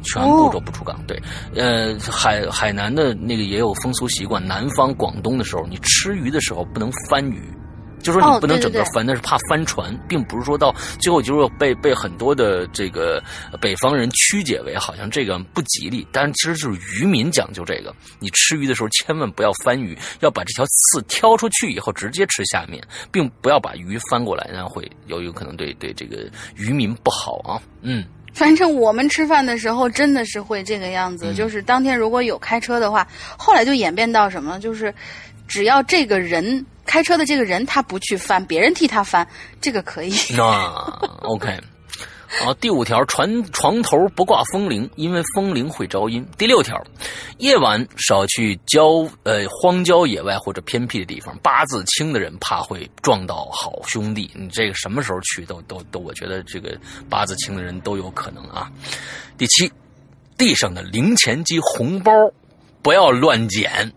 [0.04, 1.22] 全部都不出港，对，
[1.56, 4.46] 呃，海海南的那个也有风俗习惯。
[4.46, 7.42] 南方广东的时候，你吃鱼的时候不能翻鱼，
[8.02, 13.22] 就说你不能整个翻，那是怕翻船，并不是说到最后就是被被很多的这个
[13.60, 16.08] 北方人曲解为好像这个不吉利。
[16.12, 22.82] 但其实就是渔民讲究这个，你吃鱼的时候千万不要翻鱼，要把这条刺挑出去以后直接吃下面，
[23.12, 27.62] 并不要把鱼翻过来，那样会有有可能对对这个渔民不好啊。
[27.82, 28.06] 嗯。
[28.34, 34.94] 反正我们吃饭的时候真的是会这个样子，就是当天如果有开车的话，后来就演变到什么，就是
[35.48, 39.28] 只要这个人开车的这个人他不去翻，别人替他翻，
[39.60, 40.14] 这个可以。
[40.38, 40.44] 那
[41.24, 41.60] OK。
[42.46, 46.24] 啊，第五条，床床头不挂风铃，因为风铃会招阴。
[46.38, 46.80] 第六条，
[47.40, 54.30] 夜晚少去郊呃荒郊野外或者偏僻的地方，八字轻的人怕会撞到好兄弟。
[54.36, 56.78] 你这个什么时候去都都都，我觉得这个
[57.10, 58.72] 八字轻的人都有可能啊。
[59.36, 59.72] 第七，
[60.38, 62.12] 地上的零钱及、红包
[62.84, 63.92] 不要乱捡。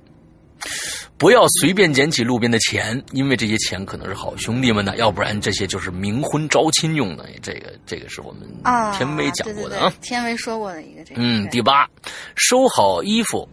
[1.19, 7.29] 不要随便捡起路边的钱，因为这些钱可能是好兄弟们的，要不然这些就是冥婚招亲用的。
[7.41, 11.21] 这个这个是我们啊天威讲过的啊，天威说过的一个这个。
[11.23, 11.89] 嗯，第八，
[12.35, 13.49] 收好衣服。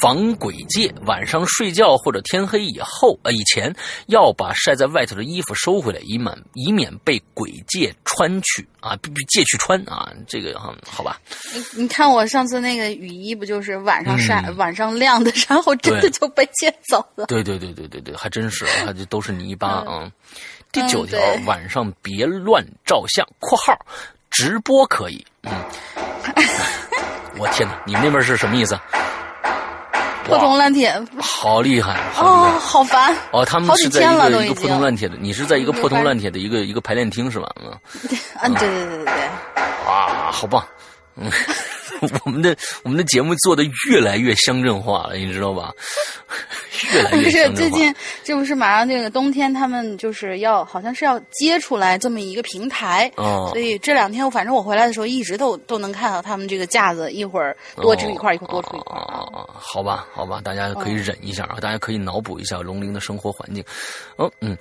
[0.00, 3.74] 防鬼戒，晚上睡觉或者天黑以后，呃，以前
[4.06, 8.96] 要把晒在外头的衣服收回来，以免以免被鬼借穿去啊，
[9.28, 10.12] 借去穿啊。
[10.26, 11.20] 这个哈，好吧。
[11.54, 17.26] 你你看我上次那个雨衣，不就是晚上晒、晚上晾的，然后真的就被借走了。
[17.26, 20.10] 对对对对对对，还真是，还就都是泥巴啊。
[20.70, 23.78] 第九条，晚上别乱照相（括号
[24.30, 25.22] 直播可以）。
[25.42, 25.52] 嗯，
[27.38, 28.78] 我天哪，你们那边是什么意思？
[30.24, 31.98] 破铜烂铁，好厉害！
[32.18, 33.14] 哦，好烦！
[33.32, 37.48] 哦，他们是在一个一个破铜烂铁的，你是在一个破铜烂铁的一个一个排练厅是吧？
[37.62, 37.70] 嗯，
[38.40, 39.12] 啊，对对对对对。
[39.86, 40.64] 啊，好棒！
[41.16, 41.30] 嗯，
[42.24, 45.72] 我们的我们的节目做的越来越乡镇化了，你知道吧？
[46.94, 47.48] 越来越 乡镇化。
[47.50, 58.96] 不是最近这不是马上这个冬天，他们就是要好像是要接出来这么一个平台，哦，所以这两天我反正我回来的时候一直都都能看到他们这个架子，一会儿多出一块，一会儿多出一块。
[58.98, 63.64] 啊，好吧，好吧，大家可以忍一下啊，大家可以脑补一下龙陵的生活环境。
[64.16, 64.56] 哦，嗯。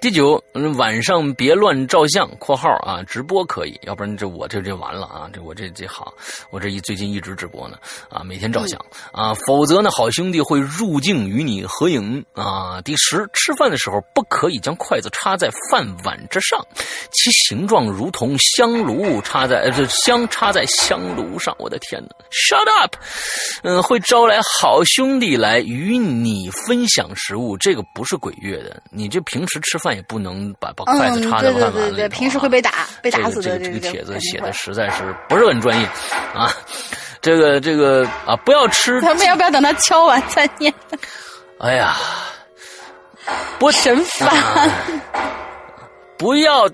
[0.00, 0.42] 第九，
[0.76, 5.30] 晚上别乱照相（括号啊，直播可以，要不然这我这就完了啊！
[5.32, 6.14] 这我这这好，
[6.50, 7.76] 我这一最近一直直播呢
[8.08, 8.80] 啊，每天照相
[9.12, 12.80] 啊，否则呢，好兄弟会入镜与你合影啊。
[12.82, 16.64] 第十，吃饭的时候不可以将筷子插在饭碗之上，
[17.12, 21.54] 其形状如同香炉插在呃，这香插在香炉上。
[21.58, 22.94] 我的天哪，shut up！
[23.64, 29.90] 嗯，会招来好兄弟来与你分享食物，这个不是鬼月的，你这平时吃饭。
[29.90, 32.08] 也不能把把筷子插在饭碗里。
[32.10, 33.58] 平时会被打，被打死的。
[33.58, 35.79] 这个这个帖子写的实在是不是很专业
[36.34, 36.52] 啊！
[37.20, 39.00] 这个这个啊，不要吃。
[39.00, 40.72] 他们要不要等他敲完再念？
[41.58, 41.96] 哎呀，
[43.58, 44.70] 不神烦！
[46.16, 46.66] 不要，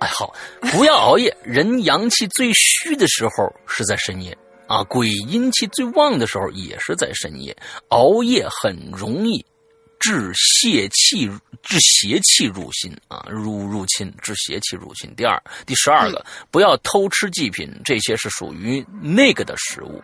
[0.00, 0.34] 哎好，
[0.72, 1.34] 不要熬夜。
[1.42, 7.56] 人阳气最虚的时候是在深夜啊，鬼阴气最旺的时候也是在深夜。
[7.88, 9.44] 熬夜很容易。
[10.00, 11.30] 致邪气，
[11.62, 15.14] 致邪气入心啊，入入侵，致邪气入侵。
[15.14, 20.02] 第二，第十二个，不要偷吃祭品，这些是属于那个的食物，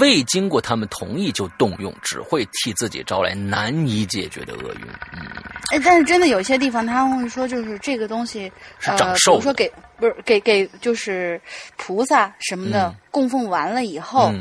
[0.00, 4.86] 未经过他们同意就动用，只会替自己招来难以解决的厄运。
[5.12, 5.30] 嗯，
[5.70, 11.38] 哎，但是真的有些地方他们会说，就是这个东西是长寿，比如说给不是给给就是
[11.76, 14.32] 菩萨什么的供奉完了以后。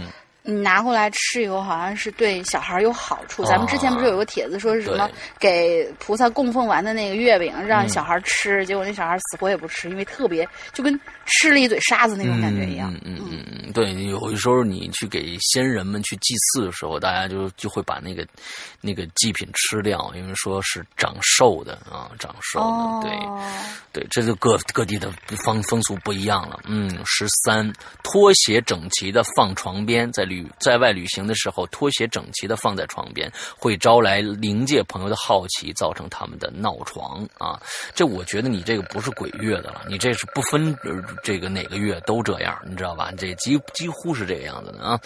[0.46, 3.46] 你拿过来吃以后，好像是对小孩有好处。
[3.46, 12.94] 咱们之前不是有个帖子说是什么给菩萨供奉完的那个月饼让小孩吃，结果那小孩死活也不吃，因为特别就跟吃了一嘴沙子那种感觉一样。
[13.06, 18.28] 嗯嗯嗯，对，有的时候你去给先人们去祭祀的时候，大家就就会把那个
[18.84, 23.08] 那个祭品吃掉，因为说是长寿的啊，长寿的。
[23.08, 23.18] 对
[23.94, 25.12] 对，这就各各地的
[25.46, 26.60] 风风俗不一样了。
[26.66, 27.72] 嗯，十三，
[28.04, 30.24] 拖鞋整齐的放床边，在。
[30.24, 37.62] 旅在外旅行的时候，拖鞋整齐的放在床边，会招来灵界朋友的好奇，造成他们的闹床啊！
[37.94, 40.74] 这我觉得你这个不是鬼月的了，你这是不分
[41.24, 43.12] 这个哪个月都这样，你知道吧？
[43.18, 44.98] 这几几乎是这个样子的啊！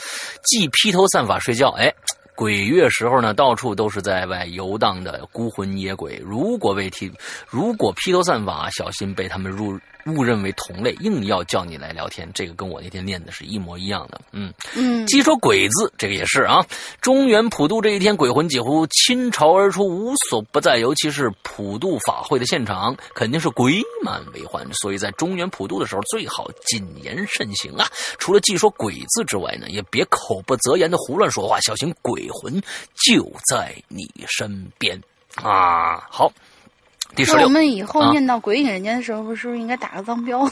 [0.43, 1.91] 既披头散发睡觉，哎，
[2.37, 6.21] 鬼月时候呢，到处都是在外游荡的孤魂野鬼。
[6.23, 7.11] 如果被剃，
[7.49, 9.75] 如果披头散发，小心被他们入。
[10.15, 14.21] 误认为同类，硬要叫你来聊天，这个跟我那天念的是一模一样的。
[14.31, 16.65] 嗯嗯，既说鬼字，这个也是啊。
[17.01, 20.77] 中原普渡这一天，鬼魂几乎倾巢而出，无所不在。
[20.77, 24.67] 尤其是普渡法会的现场，肯定是鬼满为患。
[24.73, 27.87] 所以在中原普渡的时候，最好谨言慎行啊。
[28.17, 32.61] 除了既说鬼字之外呢，也别口不择言的胡乱说话，小心鬼魂
[33.05, 35.01] 就在你身边
[35.35, 36.07] 啊。
[36.09, 36.31] 好。
[37.15, 40.47] 第十六，我们以后念到《鬼影人间》的时候，是不是应该打个脏标？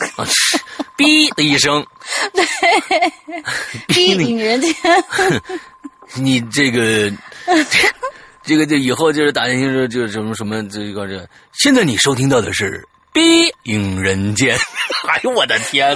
[0.97, 1.85] 哔 的一声，
[2.33, 2.43] 对，
[3.89, 4.73] 哔影人间。
[6.15, 7.11] 你这个，
[8.43, 11.27] 这个，这以后就是打进去就什么什么这个这。
[11.53, 12.87] 现在你收听到的是。
[13.15, 14.53] 逼影人间，
[15.07, 15.95] 哎呦我的天，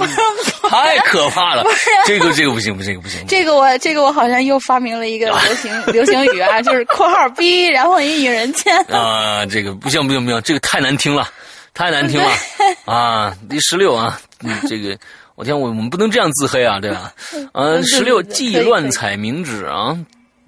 [0.62, 1.62] 太可怕了！
[2.06, 3.22] 这个这个不行不行不行。
[3.28, 8.74] 这个我这个我好像又发明了一个流行流行语啊，就是括号逼，然后一影人间。
[8.84, 11.28] 啊，这个不行不行不行，这个太难听了，
[11.74, 12.32] 太难听了
[12.90, 13.36] 啊！
[13.50, 14.18] 第十六啊，
[14.66, 14.96] 这个
[15.34, 17.12] 我天，我我们不能这样自黑啊，对吧？
[17.52, 19.94] 嗯， 十六忌乱采冥纸啊。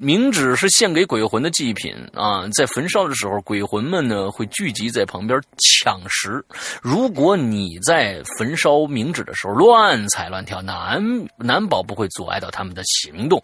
[0.02, 6.44] 冥纸是献给鬼魂的祭品啊，在焚烧的时候，鬼魂们呢会聚集在旁边抢食。
[6.82, 11.00] 如果你在焚烧冥纸的时候乱踩乱跳，难
[11.36, 13.40] 难保不会阻碍到他们的行动。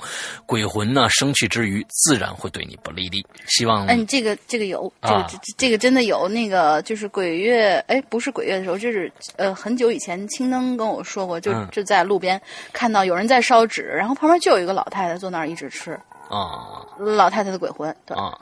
[0.47, 3.25] 鬼魂呢生气之余，自然会对你不利的。
[3.47, 6.27] 希望嗯，这个这个有，这个这个真的有。
[6.27, 12.41] 那个就是鬼月，哎，不是鬼月的时候，就是呃很久以前，青灯跟我说过，就就在路边
[12.73, 15.97] 看到有人在烧纸，然后旁边就有一个老太太坐那儿一直吃。
[16.29, 18.39] 啊，老太太的鬼魂，对啊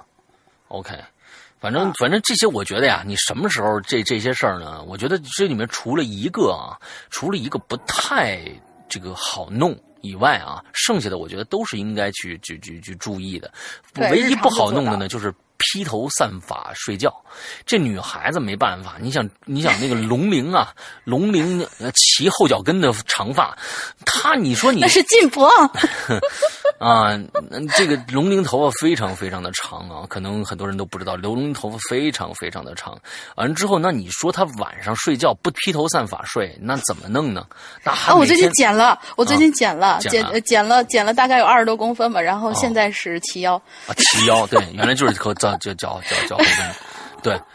[0.68, 0.94] ，OK，
[1.60, 4.82] 反正反正这些，我觉得呀，你什么时候这这些事儿呢？
[4.84, 6.76] 我觉得这里面除了一个啊，
[7.10, 8.40] 除了一个不太
[8.88, 13.52] 这个好弄以外啊，剩下的我觉得都是应该去去去去注意的。
[14.10, 17.14] 唯一不好弄的呢，就是披头散发睡觉。
[17.64, 23.56] 这女孩子没办法，你想你想那个龙鳞啊，龙鳞齐后脚跟的长发，
[24.04, 25.48] 她你说你那是禁婆。
[26.78, 27.18] 啊，
[27.76, 32.98] 这个龙鳞头发非常非常的长啊，可能很多人都不知道，龙鳞头发非常非常的长。
[33.36, 37.46] 完了之后，那你说他晚上睡觉不披头散发睡，那怎么弄呢？
[37.82, 40.10] 那啊，我最近剪了，我最近剪了，剪
[40.42, 43.54] 剪了剪了大概有二十多公分吧，然后现在是齐腰。
[43.86, 46.74] 啊，齐腰，对，原来就是脚脚脚脚脚后跟，
[47.22, 47.40] 对。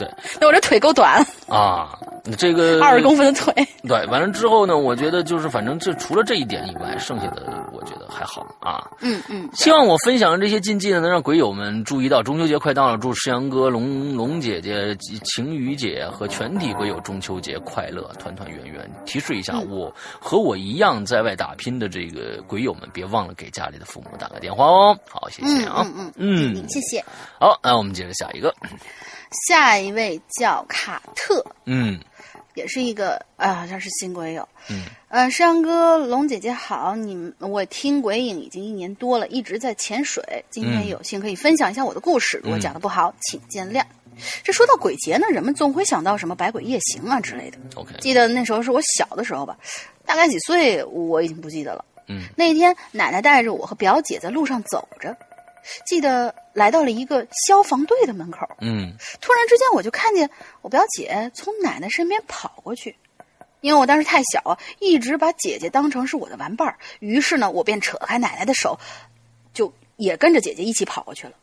[0.00, 0.08] 对，
[0.40, 1.98] 那我这腿够短啊！
[2.38, 3.52] 这个 二十公分的腿，
[3.86, 8.82] 对，完了之后呢，我觉得就是反正这除了这一点以外，剩下的我觉得还好啊。
[9.00, 18.90] 嗯嗯，希望我分享的这些禁忌呢，能让鬼友们注意到，中秋节快到了，祝石阳哥、龙龙姐姐、晴雨姐和全体鬼友中秋节快乐，团团圆圆。
[19.04, 24.98] 提示一下，我和我一样在外打拼的这个鬼友们，别忘了给家里的父母打个电话哦。
[25.08, 27.04] 好，谢谢啊，嗯嗯嗯，谢谢。
[27.38, 28.54] 好，那我们接着下一个。
[29.46, 31.98] 下一位叫卡特，嗯，
[32.54, 43.84] 也是一个啊，好像是新鬼友，嗯，呃，山哥龙姐姐好，你我听鬼影已经一年多了，一直在潜水，今天有幸可以分享一下我的故事，如果讲的不好，请见谅。
[44.42, 47.58] 这说到鬼节呢，人们总会想到什么百鬼夜行啊之类的。
[47.76, 49.56] OK，记得那时候是我小的时候吧，
[50.04, 51.84] 大概几岁我已经不记得了。
[52.08, 55.16] 嗯，那天奶奶带着我和表姐在路上走着。
[55.84, 60.28] 记得来到了一个消防队的门口，嗯，突然之间我就看见
[60.62, 62.96] 我表姐从奶奶身边跑过去，
[63.60, 68.78] 因为我当时太小啊，一直把姐姐当成是我的玩伴儿，于是呢，我便扯开奶奶的手，
[69.52, 71.34] 就也跟着姐姐一起跑过去了。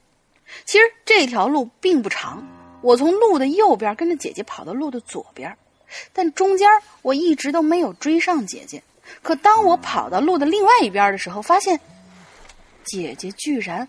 [0.65, 2.45] 其实这条路并不长，
[2.81, 5.55] 我从路的右边跟着姐姐跑到路的左边，
[6.11, 6.67] 但中间
[7.01, 8.81] 我一直都没有追上姐姐。
[9.21, 11.79] 可当我跑到路的另外一边的时候，发现
[12.83, 13.87] 姐姐居然。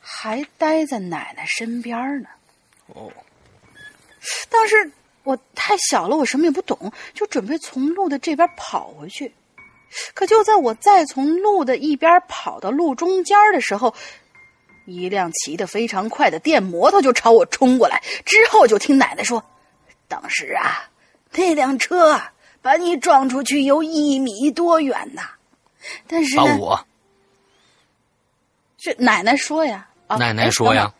[0.00, 2.28] 还待在奶奶身边呢。
[2.88, 3.12] 哦，
[4.48, 4.90] 当时
[5.22, 9.32] 我太小了，我什么也不懂，就准备从路的这边跑回去。
[10.14, 13.94] 可就在我再从路的一边跑到路中间的时候，
[14.86, 18.02] 一辆骑得非常快的电摩托就朝我冲过来。
[18.24, 19.44] 之后就听奶奶说
[20.08, 20.88] ：“当时啊，
[21.32, 22.20] 那辆车
[22.62, 25.30] 把你撞出去有一米多远呐。”
[26.06, 26.86] 但是把我，
[28.78, 29.89] 是奶奶说呀。
[30.16, 30.92] 奶奶说呀，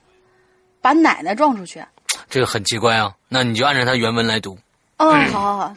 [0.80, 1.84] 把奶奶撞出去，
[2.28, 3.14] 这个很奇怪啊。
[3.28, 4.58] 那你就按照他原文来读。
[4.98, 5.74] 哦，好好好，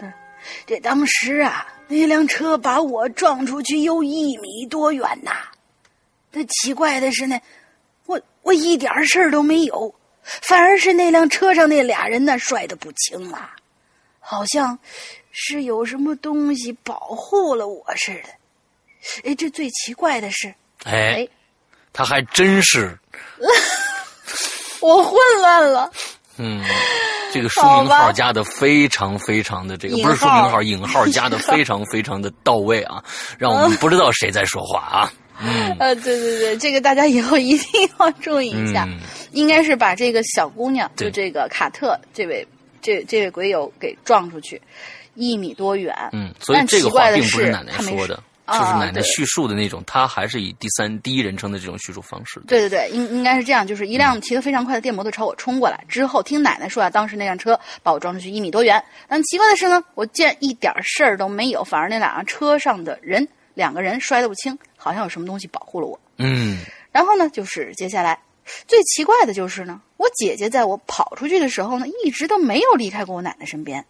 [0.65, 5.31] 这当时啊，那辆车把我撞出去有一米多远呐。
[6.31, 7.39] 那奇怪的是呢，
[8.05, 13.51] 我我一点事儿都没有，反而是那辆车上那俩人呢摔得不轻了，
[14.19, 14.77] 好像
[15.31, 18.29] 是有什么东西保护了我似的。
[19.29, 20.53] 哎，这最奇怪的是，
[20.85, 21.27] 哎。
[21.93, 22.97] 他还真是，
[24.81, 25.89] 我混乱了。
[26.37, 26.63] 嗯，
[27.31, 33.03] 这个书名号加的非常非常的这个不是书名号，引号加的非常非常的到位啊，
[33.37, 35.13] 让我们不知道谁在说话啊。
[35.39, 38.87] 嗯，呃，对对对，这个大家以后一定要注意一下，
[39.31, 42.47] 应该是把这个小姑娘，就这个卡特这位
[42.81, 44.59] 这这位鬼友给撞出去
[45.13, 45.95] 一米多远。
[46.13, 48.21] 嗯，所以这个话并不是奶奶说的。
[48.45, 52.41] 就是奶奶叙述的那种，他还是以第三第一人称的这种叙述方式。
[52.41, 58.83] 对对对，应应该是这样，就是一辆骑得非常快的电摩托朝我冲过来，之后听奶奶说啊，当时那辆车把我撞出去一米多远。
[59.07, 65.97] 但奇怪的是呢，我见一点事儿都没有，反而那两辆车上的人两个人摔得不轻，好像有什么东西保护了我。
[66.17, 66.59] 嗯。
[66.91, 68.19] 然后呢，就是接下来
[68.67, 73.85] 最奇怪的就是呢，我姐姐在我跑出去的时候呢，一直都没有离开过我奶奶身边。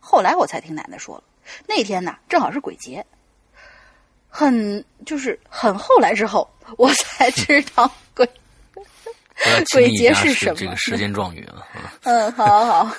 [0.00, 1.24] 后来我才听奶奶说了，
[1.68, 3.04] 那天呢正好是鬼节。
[4.30, 8.26] 很就是很后来之后，我才知道鬼
[9.74, 10.54] 鬼节是什么。
[10.54, 11.66] 这个时间状语啊。
[12.04, 12.96] 嗯，好好好。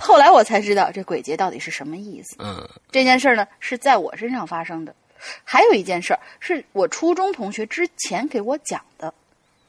[0.00, 2.36] 后来我才知道这鬼节到底是什么意思。
[2.40, 4.94] 嗯，这件事呢是在我身上发生的。
[5.44, 9.12] 还有一件事是我初中同学之前给我讲的。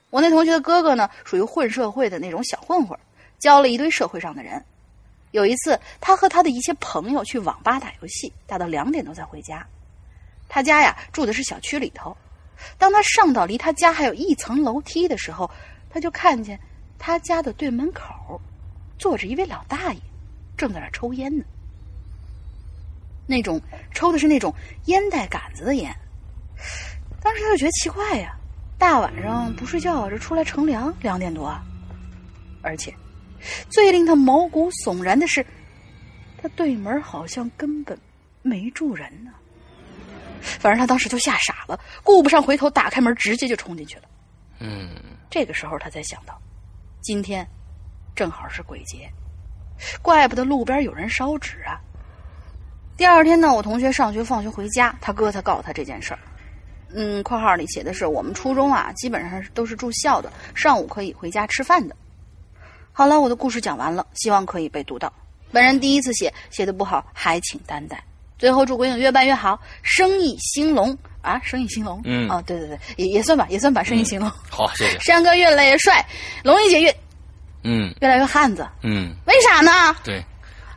[0.10, 2.98] 我那同学的哥哥呢，属于混社会的那种小混混，
[3.40, 4.64] 交了一堆社会上的人。
[5.32, 9.66] 有一次，他和他的一些朋友去网吧打游戏，打到两点多才回家。
[10.50, 12.18] 他家呀住的是小区里头，
[12.78, 15.50] 当他上到离他家还有一层楼梯的时候，
[15.90, 16.60] 他就看见
[16.98, 18.42] 他家的对门口
[18.98, 20.00] 坐着一位老大爷，
[20.58, 21.46] 正在那抽烟呢。
[23.28, 23.62] 那种
[23.94, 24.54] 抽的是那种
[24.86, 25.96] 烟袋杆子的烟。
[27.22, 28.36] 当时他就觉得奇怪呀，
[28.78, 31.64] 大晚上不睡觉这出来乘凉，两点多，啊
[32.62, 32.94] 而且
[33.70, 35.46] 最令他毛骨悚然的是，
[36.42, 37.98] 他对门好像根本
[38.42, 39.32] 没住人呢。
[40.42, 44.04] 反正他当时就吓傻了，顾不上回头，打开门，直接就冲进去了。
[44.60, 44.90] 嗯，
[45.30, 46.40] 这个时候他才想到，
[47.02, 47.48] 今天
[48.16, 49.10] 正好是鬼节，
[50.02, 51.80] 怪不得路边有人烧纸啊。
[52.98, 56.20] 第二天呢，我同学上学放学回家，他哥才告诉他这件事儿。
[56.92, 61.96] 嗯，括号里写的是我们初中啊，基本上都是住校的，上午可以回家吃饭的。
[62.92, 65.14] 好了，我的故事讲完了，希望可以被读到。
[65.52, 68.04] 本人第一次写，写的不好还请担待。
[68.40, 72.02] 最后祝鬼影越办越好，生意兴隆啊，生意兴隆。
[72.06, 74.32] 嗯，啊，对对对，也也算吧，也算吧，生意兴隆。
[74.50, 74.98] 好，谢谢。
[75.04, 76.04] 山哥越来越帅，
[76.44, 76.96] 龙玲姐越
[77.64, 78.66] 嗯越来越汉子。
[78.82, 79.94] 嗯，为啥呢？
[80.04, 80.24] 对，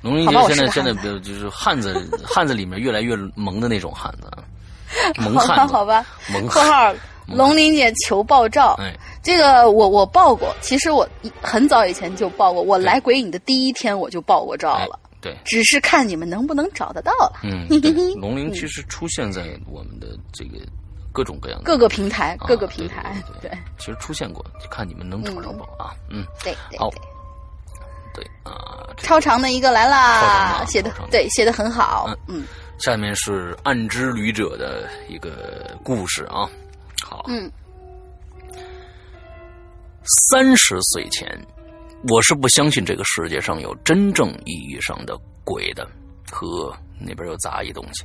[0.02, 1.94] 龙玲姐现在现在就是汉子
[2.26, 4.28] 汉子里面越来越萌的那种汉子，
[5.22, 5.72] 萌汉子。
[5.72, 6.92] 好吧，萌括号
[7.26, 8.74] 龙玲姐求爆照。
[8.80, 8.92] 哎，
[9.22, 11.08] 这个我我爆过，其实我
[11.40, 14.98] 很早以前就爆过，我来鬼影的第一天我就爆过照了。
[15.22, 17.40] 对，只是看你们能不能找得到了。
[17.44, 17.66] 嗯，
[18.20, 20.58] 龙鳞其实出现在我们的这个
[21.12, 25.94] 各种各样的各个平台，各个平台，对，其实出现过，看你们能找着不啊？
[26.10, 26.90] 嗯，对，好，
[28.12, 32.12] 对啊，超长的一个来啦，写的对，写的很好。
[32.26, 32.44] 嗯，
[32.78, 36.50] 下面是暗之旅者的一个故事啊，
[37.00, 37.48] 好，嗯，
[40.30, 41.40] 三十岁前。
[42.09, 45.88] 我是不相信这个世界上有真正意义上的鬼的，
[46.30, 48.05] 和那边有杂役东西。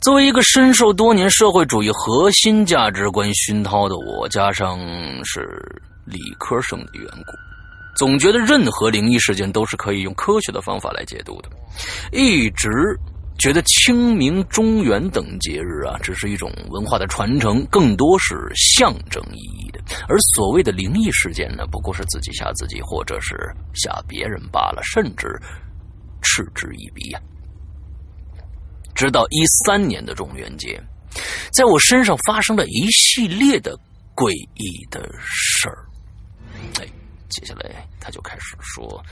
[0.00, 4.78] 作为一个深受多年社会主义核心价值观熏陶的我，加上
[5.24, 5.40] 是
[6.04, 7.32] 理科生的缘故，
[7.96, 11.48] 总觉得任何灵异事件都是可以用科学的方法来解读的，
[12.12, 12.68] 一直。
[13.38, 19.80] 觉得清明、中元等节日啊，只是一种文化的传承，更多是象征意义的。
[20.08, 23.34] 而所谓的灵异事件呢，不过是自己吓自己，或者是
[23.74, 25.26] 吓别人罢了，甚至
[26.20, 27.20] 嗤之以鼻呀。
[28.94, 30.80] 直到一三年的中元节，
[31.52, 33.76] 在我身上发生了一系列的
[34.14, 35.84] 诡异的事儿。
[36.80, 36.86] 哎，
[37.28, 39.02] 接下来他就开始说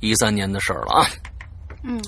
[0.00, 1.08] 一三年的事儿了啊。
[1.82, 2.00] 嗯。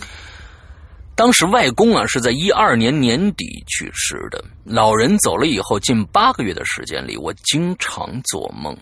[1.16, 4.44] 当时外公啊是在一二年年底去世的。
[4.64, 8.76] 老人走了以后，近八个月的时间里，我经常做梦，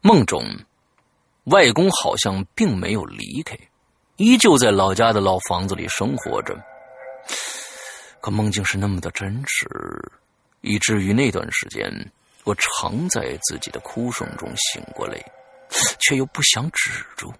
[0.00, 0.42] 梦中
[1.44, 3.56] 外公好像并没有离开，
[4.16, 6.56] 依旧在老家的老房子里生活着。
[8.22, 9.68] 可梦境是那么的真实，
[10.62, 12.10] 以至于那段时间，
[12.44, 15.22] 我常在自己的哭声中醒过来，
[16.00, 17.30] 却又不想止住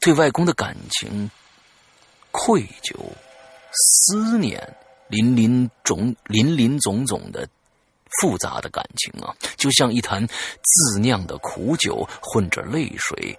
[0.00, 1.30] 对外公的感情。
[2.30, 2.94] 愧疚、
[3.72, 4.76] 思念，
[5.08, 7.48] 林林总林林总总的
[8.20, 13.38] 复杂的感情啊，就像一坛自酿的苦酒，混着泪水，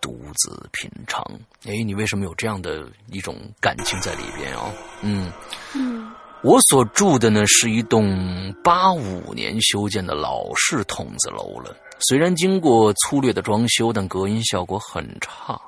[0.00, 1.24] 独自品尝。
[1.66, 4.72] 哎，你为什么有这样的一种感情在里边啊？
[5.02, 5.32] 嗯
[5.74, 6.10] 嗯，
[6.42, 15.60] 我所住的呢是一栋八五年修建的老式筒子楼了，虽然经过粗略的装修，但隔音效果很差。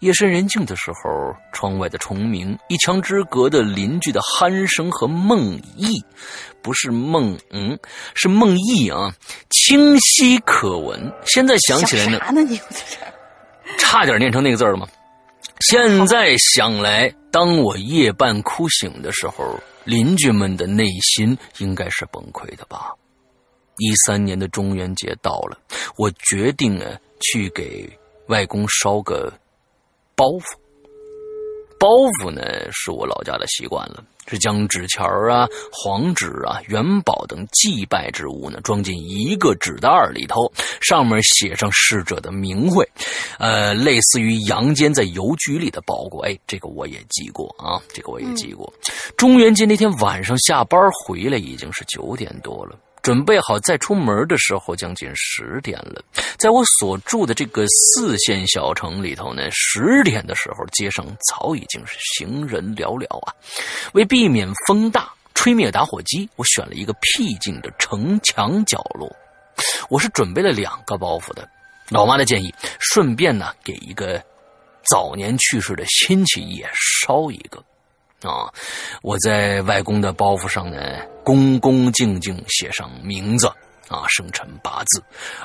[0.00, 6.02] 夜深人静的时候，窗外的虫鸣，一墙之隔的邻居的鼾声和梦呓，
[6.62, 7.78] 不是梦，嗯，
[8.14, 9.14] 是梦呓啊，
[9.50, 11.12] 清晰可闻。
[11.26, 12.42] 现在想起来呢，啥呢？
[12.42, 12.60] 你
[13.78, 14.88] 差点念成那个字了吗？
[15.60, 22.92] 现在想来，当我夜半哭醒的时候，邻居们的内心应该是崩溃的吧。
[23.76, 25.58] 一三年的中元节到了，
[25.96, 26.86] 我决定啊
[27.20, 27.88] 去给
[28.28, 29.32] 外公烧个。
[30.20, 30.42] 包袱，
[31.78, 31.88] 包
[32.20, 40.52] 袱呢是我老家的习惯了，是将纸钱啊、黄纸啊、元宝等祭拜之物呢装进一个纸袋里头，
[40.82, 42.86] 上面写上逝者的名讳，
[43.38, 46.22] 呃，类似于阳间在邮局里的包裹。
[46.26, 48.70] 哎，这个我也记过啊，这个我也记过。
[49.16, 52.78] 中元节那天晚上下班回来已经是九点多了。
[53.02, 56.02] 准备好再出门的时候，将近十点了。
[56.36, 63.34] 在我所住的这个四线小城里头呢，十点的时候，街上早已经是行人寥寥啊。
[63.94, 69.10] 为避免风大吹灭打火机，我选了一个僻静的城墙角落。
[69.88, 71.48] 我是准备了两个包袱的，
[71.88, 74.22] 老妈的建议，顺便呢给一个
[74.88, 76.68] 早年去世的亲戚也
[77.04, 77.62] 烧一个。
[78.22, 78.52] 啊！
[79.02, 80.78] 我在外公的包袱上呢，
[81.24, 83.46] 恭恭敬敬写上名字
[83.88, 85.00] 啊，生辰八字；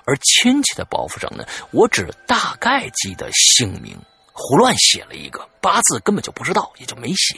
[0.05, 3.97] 而亲戚的包袱上呢，我只大概记得姓名，
[4.33, 7.35] 胡乱写了一个八字，根本就不知道，也就没写。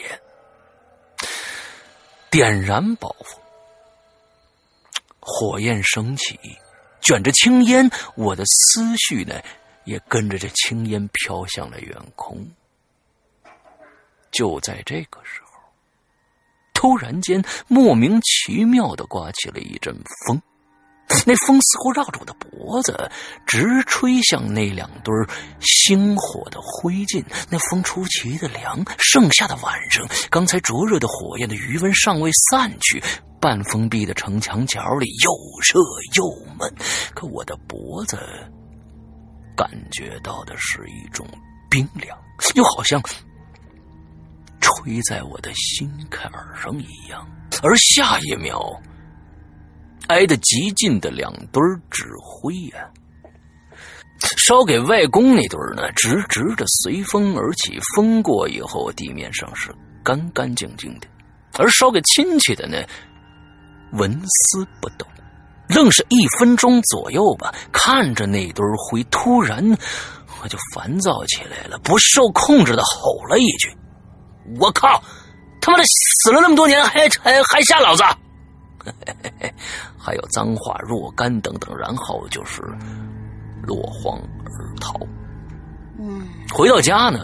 [2.30, 3.38] 点燃包袱，
[5.20, 6.38] 火焰升起，
[7.02, 9.42] 卷着青烟，我的思绪呢，
[9.86, 12.46] 也跟着这青烟飘向了远空。
[14.38, 15.60] 就在这个时候，
[16.76, 20.40] 突然间莫名其妙的刮起了一阵风，
[21.26, 23.10] 那风似乎绕着我的脖子
[23.48, 25.12] 直吹向那两堆
[25.60, 27.26] 星火的灰烬。
[27.50, 33.02] 那风出奇的凉，盛夏的晚上，刚才灼热的火焰的余温尚未散去，
[33.42, 35.32] 半封闭的城墙角里，又
[35.74, 35.82] 热
[36.16, 36.30] 又
[36.60, 36.72] 闷。
[37.16, 38.20] 可我的脖子
[39.56, 41.26] 感觉到的是一种
[41.72, 42.16] 冰凉，
[42.54, 43.02] 又好像
[44.68, 46.30] 吹在我的心坎
[46.62, 47.26] 上一样。
[47.64, 48.62] 而下一秒，
[50.08, 52.90] 挨得极近的两堆纸灰呀，
[54.38, 61.08] 烧给外公那堆呢，直直的随风而起，风过以后，地面上是干干净净的。
[61.58, 62.78] 而烧给亲戚的呢，
[63.94, 65.08] 纹丝不动，
[65.70, 67.56] 愣是一分钟左右吧。
[67.72, 69.66] 看着那堆灰，突然
[70.44, 73.76] 我就烦躁起来了，不受控制的吼了一句
[74.60, 75.02] ：“我靠！
[75.60, 78.04] 他妈的，死了那么多年，还还还吓老子！”
[80.00, 82.62] 还有脏话若干等等，然后就是
[83.64, 84.98] 落荒而逃。
[86.00, 87.20] 嗯，回到家呢，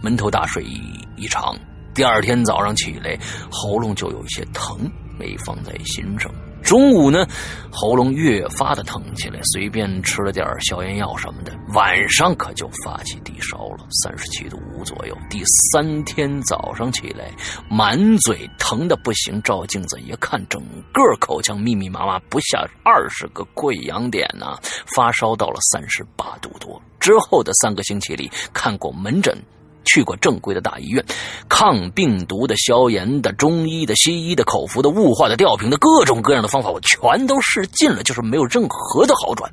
[0.00, 0.80] 闷头大睡一
[1.16, 1.56] 一场。
[1.92, 3.18] 第二天早上起来，
[3.50, 6.30] 喉咙就有一些疼，没放在心上。
[6.62, 7.26] 中午呢，
[7.70, 11.52] 喉咙越发的疼起来，随便吃了点消炎药什么的。
[11.74, 15.16] 晚上可就发起低烧了，三十七度五左右。
[15.28, 15.42] 第
[15.72, 17.30] 三天早上起来，
[17.68, 24.56] 满嘴疼的不行，照镜子一看，整个口腔密密麻麻不下二十个溃疡点呐，
[24.94, 26.80] 发烧到了三十八度多。
[27.00, 29.36] 之后的三个星期里，看过门诊。
[29.84, 31.04] 去过正规的大医院，
[31.48, 39.52] 抗病毒的、消炎的、中医的、西医的、口服的、雾化的、吊瓶的，各种各样的方法我全都试尽了，就是没有任何的好转，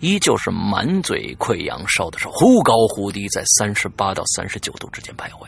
[0.00, 5.46] 依旧是满嘴溃疡，烧的是忽高忽低，在三十八到三十九度之间徘徊，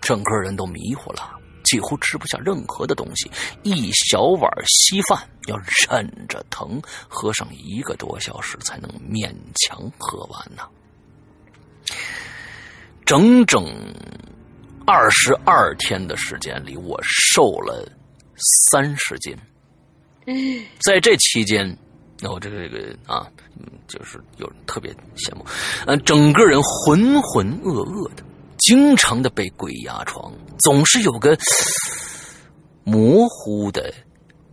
[0.00, 1.30] 整个人都迷糊了，
[1.64, 3.30] 几乎吃不下任何的东西，
[3.62, 5.18] 一小碗稀饭
[5.48, 10.62] 要忍着疼喝上一个多小时才能勉强喝完呢。
[13.06, 13.64] 整整
[14.84, 17.88] 二十二天的时间里，我瘦了
[18.70, 19.34] 三十斤。
[20.80, 21.64] 在这期间，
[22.20, 23.26] 那我这个这个啊，
[23.86, 25.46] 就是有特别羡慕，
[25.86, 28.24] 呃，整个人浑浑噩噩的，
[28.58, 31.38] 经常的被鬼压床，总是有个
[32.82, 33.94] 模糊的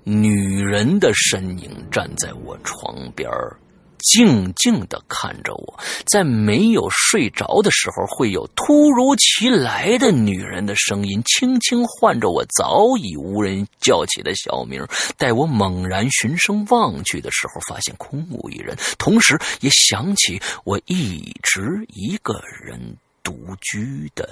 [0.04, 3.58] 女人的身影站在我床边儿。
[4.04, 14.86] 静静的看着我，在没有睡着的时候，会有突如其来的女人的声音，轻轻唤着我早已无人叫起的小名。
[15.18, 24.30] 待我猛然循声望去的时候，发现空无一人，同时也想起我一直一个人独居的。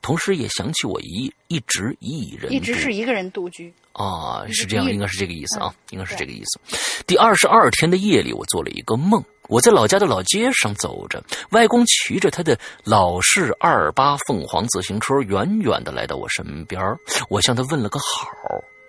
[0.00, 7.04] 同时也想起我一一直一人，一直是一个人独居啊，是这样，应该是这个意思啊，应该是这个意思。
[7.06, 16.80] 第二十二天的夜里，我做了一个梦，我在老家的老街上走着，外公骑着他的老式二八凤凰自行车，远远的来到我身边，
[17.28, 18.28] 我向他问了个好，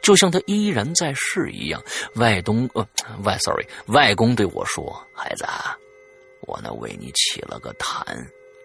[0.01, 1.82] 就像他依然在世一样。
[2.16, 2.88] 外东呃，
[3.24, 5.45] 外，sorry，外公对我说：“孩子，
[6.41, 8.06] 我呢为你起了个坛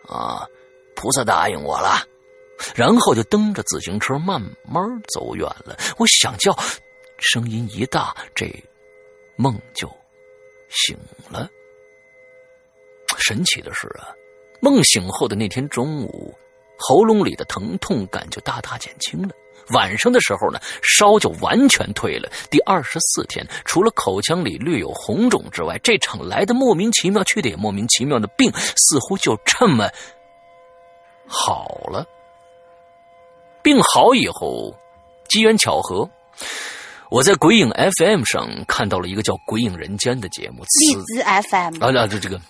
[0.06, 0.46] 啊，
[0.94, 2.02] 菩萨答应我了。”
[2.74, 4.82] 然后就蹬着自行车慢慢
[5.14, 5.76] 走远了。
[5.96, 6.56] 我想叫，
[7.18, 8.50] 声音一大，这
[9.36, 9.88] 梦就
[10.68, 10.96] 醒
[11.30, 11.48] 了。
[13.18, 14.08] 神奇的是啊，
[14.60, 16.36] 梦醒后的那天中午，
[16.78, 19.30] 喉咙里的疼痛感就大大减轻了。
[19.70, 22.30] 晚上的时候呢，烧就完全退了。
[22.50, 29.90] 第二十四天，除了口腔里略有红肿之外，这场来的莫名其妙、去的也莫名其妙的病，似乎就这么
[31.26, 32.06] 好了。
[33.62, 34.74] 病好以后，
[35.28, 36.08] 机缘巧合，
[37.10, 40.64] 我在鬼影 FM 上看到了一个叫《鬼影人间》的节目。
[40.80, 42.40] 荔枝 FM 啊，这这个，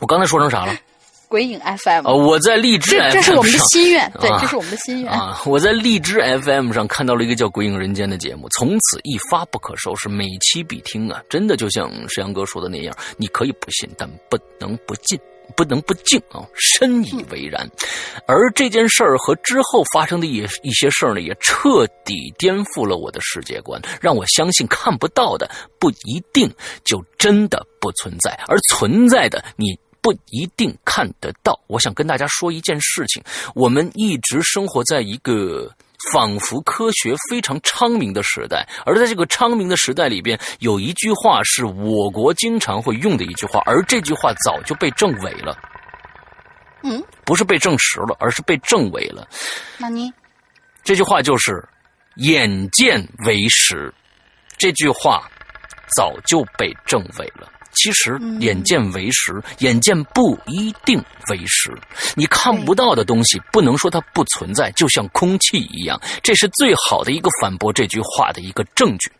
[0.00, 0.74] 我刚才说成啥了？
[1.28, 5.42] 鬼影 FM 啊，我在荔枝 FM 这是我们的心愿，对，这是我们的心愿啊！
[5.44, 11.20] 我在荔枝 FM 上看到了一个叫《鬼影人间》的节目，从此一发不可收拾，每期必听啊！
[11.28, 15.18] 真的就像石阳哥说的那样，你可以不信，但不能不进。
[15.54, 17.68] 不能不敬啊，深以为然。
[18.26, 26.52] 而这件事儿和之后发生的一一些事儿呢，也彻底颠覆了我的世界观，让我相信看不到的不一定
[26.84, 31.58] 就真的不存在，而存在的你不一定看得到。
[31.66, 33.22] 我想跟大家说一件事情：
[33.54, 35.70] 我们一直生活在一个。
[36.12, 45.56] 仿佛科学非常昌明的时代，而在这个昌明的时代里边，有一句话是我国经常会用的一句话，而这句话早就被证伪了。
[46.82, 49.26] 嗯，不是被证实了，而是被证伪了。
[49.78, 50.12] 那你
[50.84, 51.66] 这句话就是
[52.16, 53.92] “眼见为实”，
[54.56, 55.28] 这句话
[55.96, 57.50] 早就被证伪了。
[57.76, 60.98] 其实眼见为实，眼见不一定
[61.28, 61.70] 为实。
[62.14, 69.12] 你看不到的东西，不能说它不存在，就像空气一样，这是最好的一个反驳这句话的一个证据。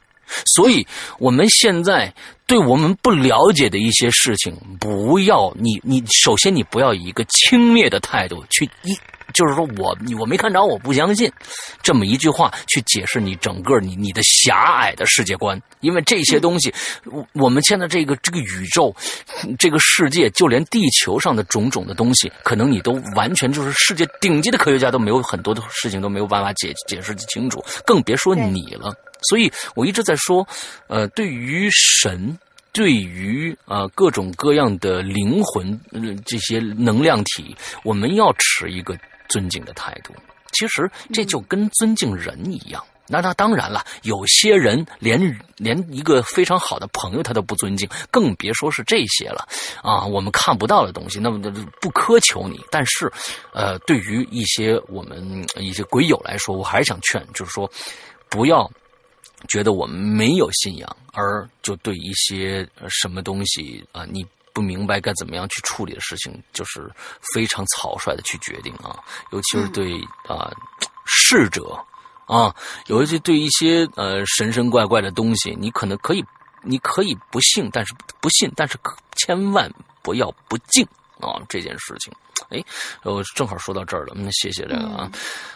[0.45, 0.85] 所以，
[1.19, 2.13] 我们现在
[2.47, 8.99] 对我们不了解的一些事情，不要你你首先你不要以一个轻蔑的态度去一。
[9.35, 11.31] 就是说我我没看着，我不相信，
[11.83, 16.73] 这么一句话去解释你整个你你的狭隘的世界观，因为这些东西，
[17.05, 18.95] 我我们现在这个这个宇宙，
[19.59, 28.95] 这个世界，就连地球上的种种的东西，可能你都完全就是世界顶级的科学家都没有很多的事情都没有办法解解释清楚，更别说你了。
[29.29, 30.47] 所以我一直在说，
[30.87, 32.39] 呃，对于神，
[32.73, 35.79] 对于呃各种各样的灵魂
[36.25, 38.97] 这些能量体，我们要持一个。
[39.29, 40.15] 尊敬的态度，
[40.53, 42.83] 其实这就跟尊敬人一样。
[43.09, 49.47] 那那当然了，有些人连连一个非常好的朋友他都不尊敬，更别说是这些了
[49.81, 50.05] 啊！
[50.05, 51.41] 我们看不到的东西，那么
[51.81, 52.61] 不苛求你。
[52.69, 53.09] 但是，
[53.53, 57.71] 呃，对于一些我们一些鬼友来说，我还是想劝，就是说，
[58.29, 58.69] 不要
[59.47, 64.27] 觉得我们没有信仰，而就对一些什么东西啊，你。
[64.57, 66.91] 不明白该怎么样去处理的事情，就是
[67.35, 68.99] 非常草率的去决定啊，
[69.31, 70.51] 尤其是对啊
[71.05, 71.79] 逝者
[72.25, 76.25] 啊，尤其对一些呃神神怪怪的东西，你可能可以，
[76.63, 80.89] 你可以不信，但是不信，但是可千万不要不敬
[81.21, 82.13] 啊这件事情。
[82.51, 82.63] 哎，
[83.03, 85.11] 我正好说到这儿了，那谢谢这个啊，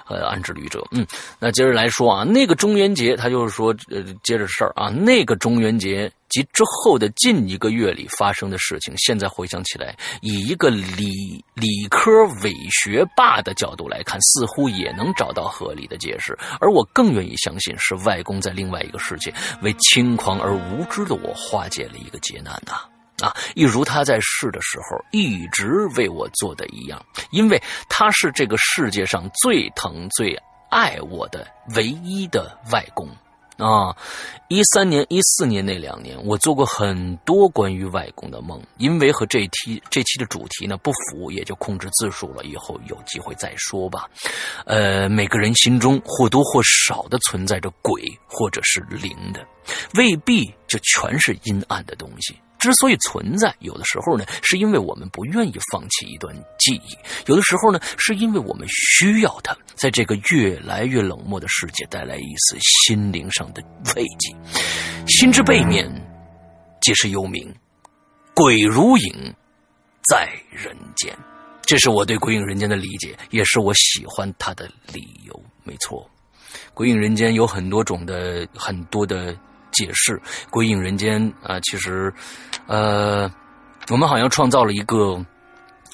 [0.09, 1.07] 呃，安之旅者，嗯，
[1.39, 12.11] 那接着来说啊，那个中元节，他就是说，呃，接着事儿啊，那个中元节及之后的近一个月里发生的事情，现在回想起来，以一个理理科
[12.43, 22.73] 伪学霸的角度来看，似乎也能找到合理的解释，而我更愿意相信是外公在另外一个世界为轻狂而无知的我化解了一个劫难呐。
[22.73, 22.89] 啊，
[23.23, 30.37] 啊一如他在世的时候一直为我做的一样，因为他是这个世界上最疼、最
[30.71, 33.09] 爱我的唯一的外公。
[33.59, 33.95] 啊，
[34.49, 44.09] 一三年、一四年那两年，我做过很多关于外公的梦，因为和这期这期的主题呢不符，也就控制字数了，以后有机会再说吧。
[44.65, 49.47] 呃，每个人心中或多或少的存在着鬼或者是灵的，
[49.93, 52.35] 未必就全是阴暗的东西。
[52.61, 56.95] 之所以存在，有的时候呢，是因为我们不愿意放弃一段记忆；
[57.27, 63.63] 有的时候呢，是因为我们需要它，在这个越来越冷漠的世界带来一丝心灵上的
[63.97, 64.37] 慰藉。
[65.09, 65.91] 心之背面，
[66.83, 67.51] 即是幽冥，
[68.35, 69.35] 鬼如影，
[70.09, 71.17] 在人间。
[71.63, 75.43] 这是我对《鬼影人间》的理解，也是我喜欢它的理由。
[75.65, 76.09] 没错，
[76.75, 79.35] 《鬼影人间》有很多种的，很多的。
[79.81, 80.17] 解释
[80.51, 82.13] 《鬼影人间》啊，其实，
[82.67, 83.31] 呃，
[83.89, 85.25] 我们好像创造了一个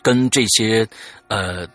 [0.02, 0.86] 跟这些
[1.28, 1.66] 呃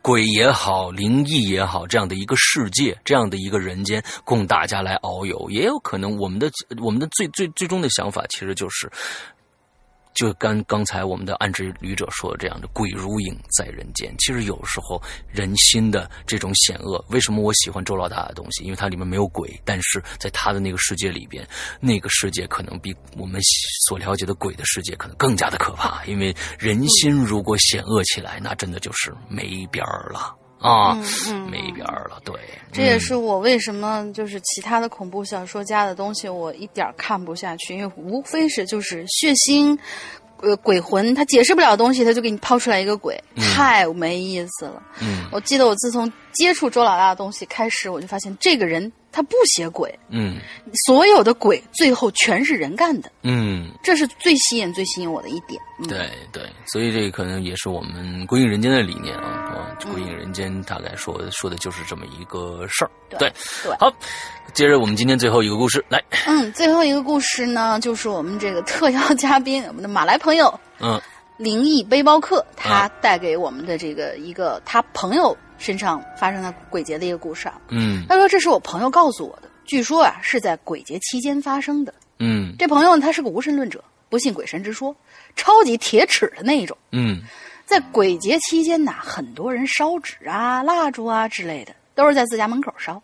[0.00, 5.50] 鬼也好、灵异也好这样的一个世界，这样的一个人间，供大家来遨游。
[5.50, 6.50] 也有可能，我们的
[6.80, 8.90] 我们的最最最终的想法，其实就是。
[10.14, 18.64] 就跟刚才我们的暗之旅者说的这样的鬼如影在人间，其实有时候人心的这种险恶，为什么我喜欢周老大的东西？
[18.64, 21.46] 因为它里面没有鬼，但是在他的那个世界里边，
[21.80, 23.40] 那个世界可能比我们
[23.86, 26.04] 所了解的鬼的世界可能更加的可怕。
[26.04, 30.36] 因为人心如果险恶起来，那真的就是没边儿了。
[30.62, 30.96] 啊，
[31.50, 32.20] 没边儿了。
[32.24, 32.34] 对，
[32.72, 39.76] 这也是我为什么就是其他的恐怖小说家的东西我一点看不下去，因为无非是就是血腥，
[40.40, 43.22] 呃，鬼魂他解释不了东西，他就给你抛出来一个鬼，
[43.54, 44.82] 太没意思了。
[45.00, 48.92] 嗯，我记得我自从接触周老大的东西开始，我就发现这个人。
[49.12, 50.38] 他不写鬼，嗯，
[50.86, 55.60] 所有的鬼最后全是人干的，嗯，这是最吸引、最吸引我的一点。
[55.88, 62.90] 对对，所以这可能也是我们《归隐人间》的理念啊，啊，《归隐人间》大概说说的就是这么一个事儿。
[63.10, 63.32] 对对，
[63.78, 63.92] 好，
[64.54, 66.02] 接着我们今天最后一个故事来。
[66.26, 70.98] 嗯，最后一个故事呢，就是我们这个特邀 嘉宾，我们的马来朋友，嗯，
[71.36, 75.36] 灵异背包客，他带给我们的这个一个他朋友。
[75.62, 84.94] 身上发生的鬼节的一个故事啊，嗯，他说这是我朋友告诉我的，据说啊是在鬼节期间发生的，嗯，这朋友他是个无神论者，不信鬼神之说，
[85.36, 87.22] 超级铁齿的那一种，嗯，
[87.64, 93.00] 在鬼节期间呐，很多人烧纸啊、蜡烛啊之类的，都是在自家门口烧，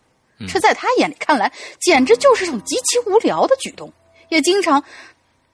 [0.48, 3.92] 这在他眼里看来，简直就是种极其无聊的举动，
[4.30, 4.82] 也经常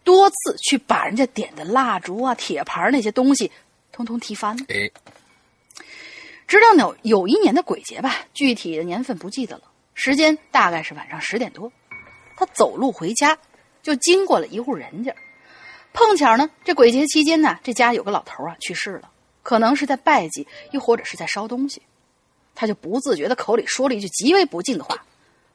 [0.04, 3.52] 多次去把人家点的蜡烛啊、铁盘那些东西，
[3.92, 4.64] 通通踢翻了。
[4.70, 4.90] 哎。
[6.54, 9.62] 直到有有一年的鬼节吧，具体的年份不记得了，
[9.94, 11.72] 时间大概是晚上十点多，
[12.36, 13.36] 他走路回家，
[13.82, 15.14] 就经过了一户人家，
[15.92, 19.10] 碰巧呢，这鬼节期间呢，这家有个老头啊去世了，
[19.42, 21.82] 可能是在拜祭，又或者是在烧东西，
[22.54, 25.04] 他就不自觉的口里说了一句极为不敬的话：“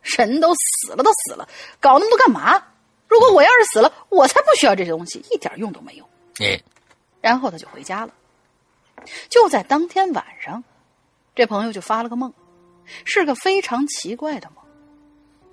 [0.02, 1.48] 人都死了，都死了，
[1.80, 2.62] 搞那么多干嘛？
[3.08, 6.62] 如果我要是死了，我才不需要这些东西，一点用都没有。”哎，
[7.22, 8.14] 然后他就回家了。
[9.30, 10.64] 就在当天晚上，
[11.40, 12.34] 这朋友就发了个梦，
[13.06, 14.66] 是个非常奇怪的梦。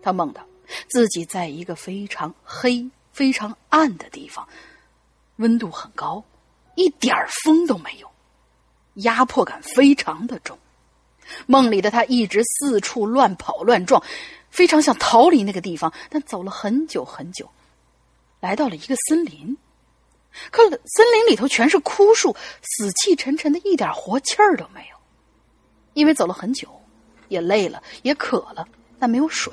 [0.03, 0.45] 他梦到
[0.89, 4.49] 自己在一个非常黑、非常暗的地方。
[5.37, 6.25] 温度很高，
[6.75, 7.15] 一点
[7.45, 8.11] 风都没有，
[8.95, 10.59] 压迫感非常的重。
[11.47, 14.03] 梦里的他一直四处乱跑乱撞，
[14.51, 17.49] 非常想逃离那个地方，但走了很久很久，
[18.41, 19.57] 来到了一个森林。
[20.51, 24.96] 可森林里头全是枯树，死气沉沉的，一点活气儿都没有。
[25.97, 26.69] 因为走了很久，
[27.29, 28.65] 也累了，也渴了，
[28.99, 29.53] 但没有水。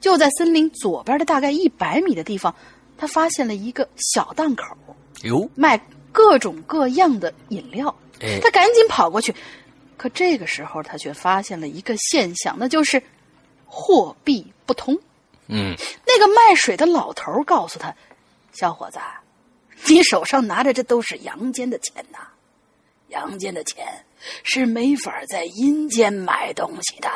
[0.00, 2.54] 就在森林左边的大概一百米的地方。
[2.98, 4.74] 他发现了一个小档口，
[5.24, 5.78] 哟，卖
[6.12, 7.94] 各种各样的饮料。
[8.20, 9.34] 哎，他赶紧跑过去，
[9.98, 13.02] 可这个时候他却发现了一个现象，那就是
[13.66, 14.98] 货币不通。
[15.48, 15.74] 嗯，
[16.06, 17.94] 那个卖水的老头告诉他
[18.52, 18.98] ：“小伙子，
[19.88, 22.18] 你手上拿着这都是阳间的钱呐，
[23.08, 24.05] 阳间的钱
[24.42, 27.10] 是没法在阴间买东西的。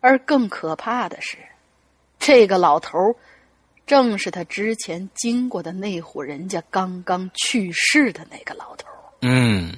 [0.00, 1.38] 而更可怕的是。”
[2.24, 3.16] 这个老头
[3.84, 8.86] 正是他之前经过的那户人家刚刚去世的那个老头
[9.22, 9.76] 嗯，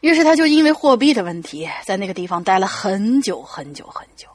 [0.00, 4.26] 于是他就因为货币的问题，在那个地方待了很久很久很久。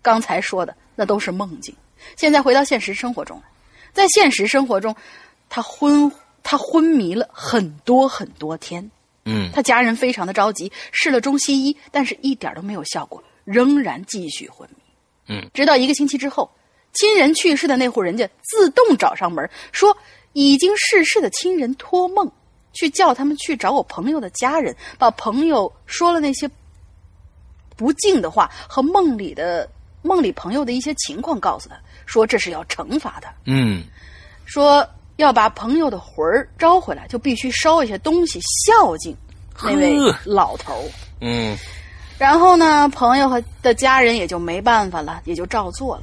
[0.00, 1.74] 刚才说的那都是梦境，
[2.14, 3.42] 现在回到现实生活中，
[3.92, 4.94] 在现实生活中，
[5.48, 6.08] 他昏
[6.42, 8.90] 他昏迷了很多很多天。
[9.24, 14.76] 嗯，他家人非常的着急，试了中西医，但是一点都没有效果，仍然继续昏迷。
[15.28, 16.50] 嗯，直到一个星期之后，
[16.94, 19.94] 亲人去世的那户人家自动找上门，说
[20.32, 22.30] 已经逝世的亲人托梦
[22.72, 26.50] 去叫他们去找我朋友的家人，把朋友说了那些
[27.76, 29.68] 不敬的话和梦里的
[30.00, 33.30] 梦里朋友的一些情况告诉他，说这是要惩罚他。
[33.44, 33.82] 嗯，
[34.46, 34.88] 说
[35.18, 39.16] 要把朋友的魂儿招回来，就必须烧一些东西孝敬
[39.62, 40.88] 那位老头
[41.20, 41.56] 嗯。
[42.16, 46.02] 然后呢，朋友和的家人也就没办法了，也就照做了。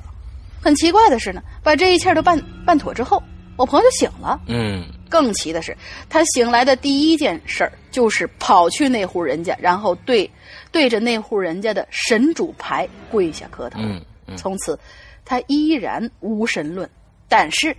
[0.62, 3.22] 很奇怪的是呢，把这一切都办办妥之后，
[3.56, 4.40] 我朋友就醒了。
[4.48, 5.76] 嗯，更奇的是，
[6.10, 10.30] 他醒来的第一件事儿就是跑去那户人家，然后对
[10.72, 13.80] 对着那户人家的神主牌跪下磕头。
[13.82, 14.78] 嗯嗯，从此
[15.24, 16.90] 他依然无神论，
[17.30, 17.76] 但是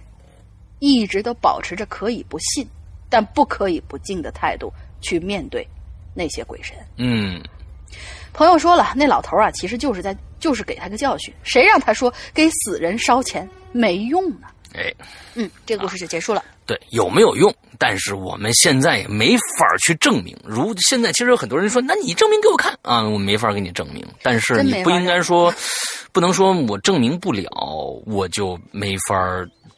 [0.78, 2.66] 一直都保持着可以不信，
[3.08, 5.66] 但不可以不敬的态度去面对
[6.14, 6.76] 那些鬼神。
[6.96, 7.42] 嗯。
[8.32, 11.32] 朋友说了，那老头啊，其实就是在就是给他个教训。
[11.42, 14.48] 谁让他说给死人烧钱没用呢？
[14.74, 14.92] 哎，
[15.34, 16.44] 嗯，这个故事就结束了。
[16.66, 17.54] 对，有没有用？
[17.78, 20.36] 但是我们现在也没法去证明。
[20.44, 24.04] 如现在其实有很多人说，那你证明给我看啊，我没法给你证明。
[24.22, 25.54] 但是你不应该说，
[26.12, 27.48] 不能说我证明不了，
[28.04, 29.14] 我就没法。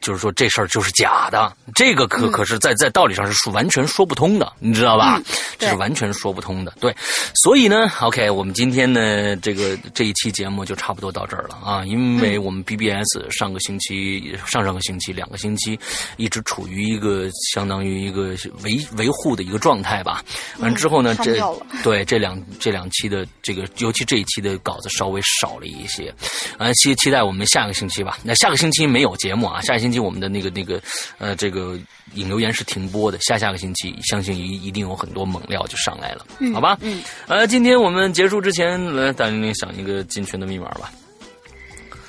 [0.00, 5.20] 就是说这事儿就是假的，这个可可是在在道理上是说完全说不通的，你知道吧？
[5.58, 6.72] 这是完全说不通的。
[6.80, 6.94] 对，
[7.42, 15.78] 所以呢，OK，我们今天呢这个这一期节目就差不多到这儿了啊，因为我们 BBS 上个星期、上上个星期两个星期
[16.16, 20.24] 一直处于一个相当于一个维维护的一个状态吧。
[20.58, 21.42] 完之后呢，这
[21.82, 26.14] 对这两这两期的这个，尤其这一期的稿子稍微少了一些，
[26.56, 28.16] 啊，期期待我们下个星期吧。
[28.22, 29.87] 那下个星期没有节目啊，下个星。
[29.88, 30.78] 星期我们的那个那个，
[31.16, 31.78] 呃，这个
[32.12, 33.16] 引流言是停播的。
[33.22, 36.76] 下下个星期，相信一一定有很多猛料就上来了，好吧？
[36.82, 40.92] 嗯，呃，今天我们结束之前，来大玲玲想一个进群的密码吧。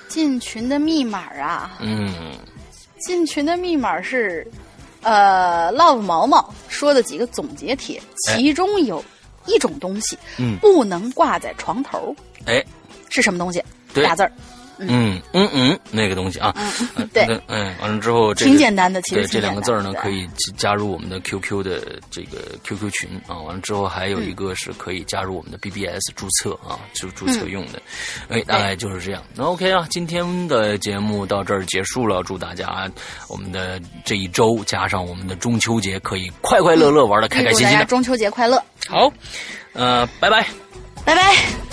[0.10, 1.78] 进群的密码啊？
[1.80, 2.36] 嗯，
[2.98, 4.46] 进群的密码是，
[5.02, 9.02] 呃，love 毛毛说的几个总结帖，其中有
[9.46, 12.14] 一种东西，嗯，不能挂在床头。
[12.46, 12.62] 哎，
[13.10, 13.64] 是什么东西？
[13.94, 14.32] 俩字儿。
[14.80, 16.56] 嗯嗯嗯，那个东西啊，
[17.14, 20.28] 对，嗯，完了之后，挺简单的，其实对，这两个字儿呢，可以
[20.58, 23.38] 加入我们的 QQ 的这个 QQ 群啊。
[23.40, 27.82] 完了之后，还有一个是可以加入我们的 BBS 注册啊，就注册用的。
[28.30, 29.24] 哎，大概就是这样。
[29.36, 32.24] 那 OK 啊，今天的节目到这儿结束了。
[32.24, 32.90] 祝大家
[33.28, 37.86] 我们的这一周加上我们的中秋节可以快快乐乐玩的开开心心的。
[37.86, 38.64] 中秋节快乐！
[38.88, 39.12] 好，
[39.74, 40.46] 呃，拜拜，
[41.06, 41.69] 拜拜。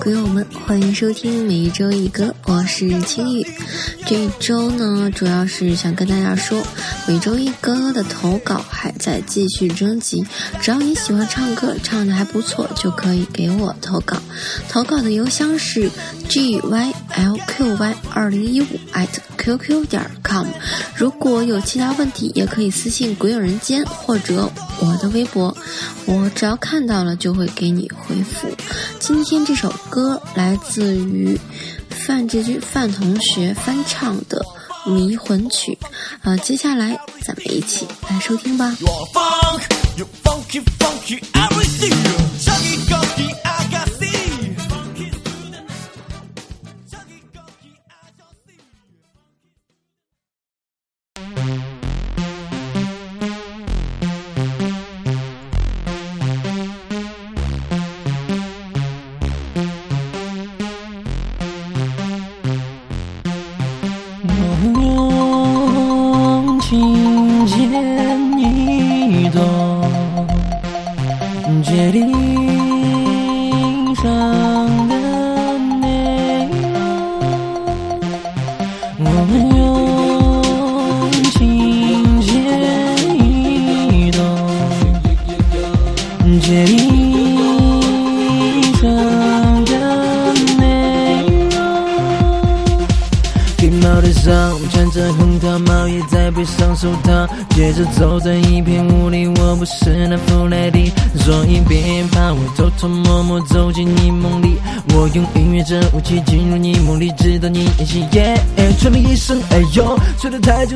[0.00, 3.46] 朋友们，欢迎收听每一周一歌，我是青雨。
[4.06, 6.62] 这一周呢，主要是想跟大家说，
[7.08, 10.22] 每周一歌的投稿还在继续征集，
[10.60, 14.18] 只要你喜欢唱歌，唱的还不错，就可以给我投稿。
[14.68, 15.90] 投稿的邮箱是
[16.28, 20.46] g y l q y 二零一五 at qq 点 com。
[20.94, 24.50] 如果有其他问题，也可以私信鬼友人间或者
[24.80, 25.56] 我的微博，
[26.04, 28.48] 我只要看到了就会给你回复。
[29.00, 31.38] 今天这首歌来自于
[31.94, 34.44] 范志军范同学翻唱的
[34.90, 35.78] 《迷魂曲》，
[36.28, 38.76] 啊，接下来咱们一起来收听吧。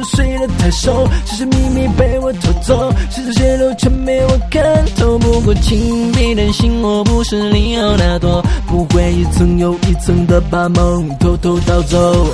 [0.04, 5.18] 睡得太久，睡得太熟，这些秘密被我偷走，事实泄露却没我看透。
[5.18, 12.26] 不过请别担心，我不是里奥纳多，不会一层又一层的把梦偷偷盗走。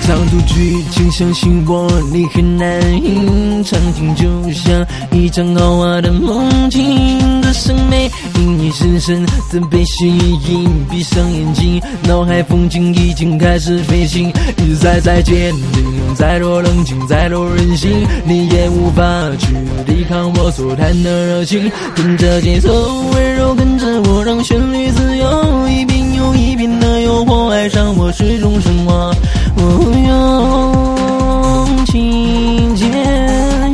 [0.00, 10.70] 长途剧，请相信我，你很难隐藏，听就像一场豪华的梦境的审美，因你深深的被吸引。
[10.90, 17.90] 闭上眼睛，脑海风景已经开始飞行，一再再坚定，再多冷静，再多任性，
[18.24, 19.02] 你也无法
[19.38, 19.48] 去
[19.86, 21.70] 抵抗我所谈的热情。
[21.94, 22.70] 跟着节奏
[23.12, 29.12] 温柔，跟着我，让旋律自由，一遍又一遍的诱惑，爱上我是种神话。
[29.56, 29.60] 我
[30.08, 32.88] 用琴键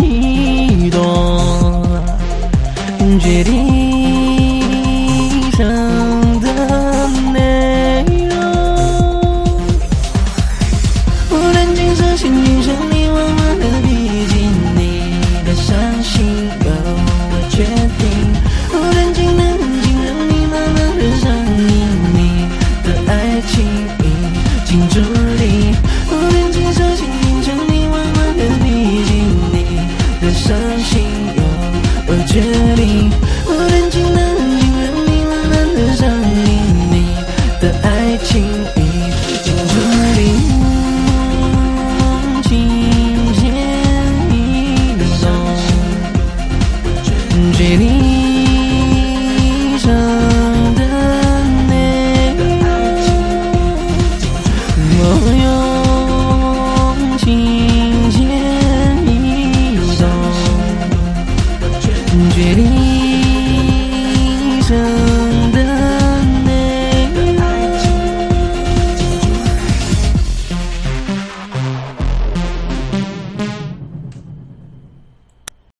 [0.02, 0.98] 移动，
[3.20, 3.57] 决定。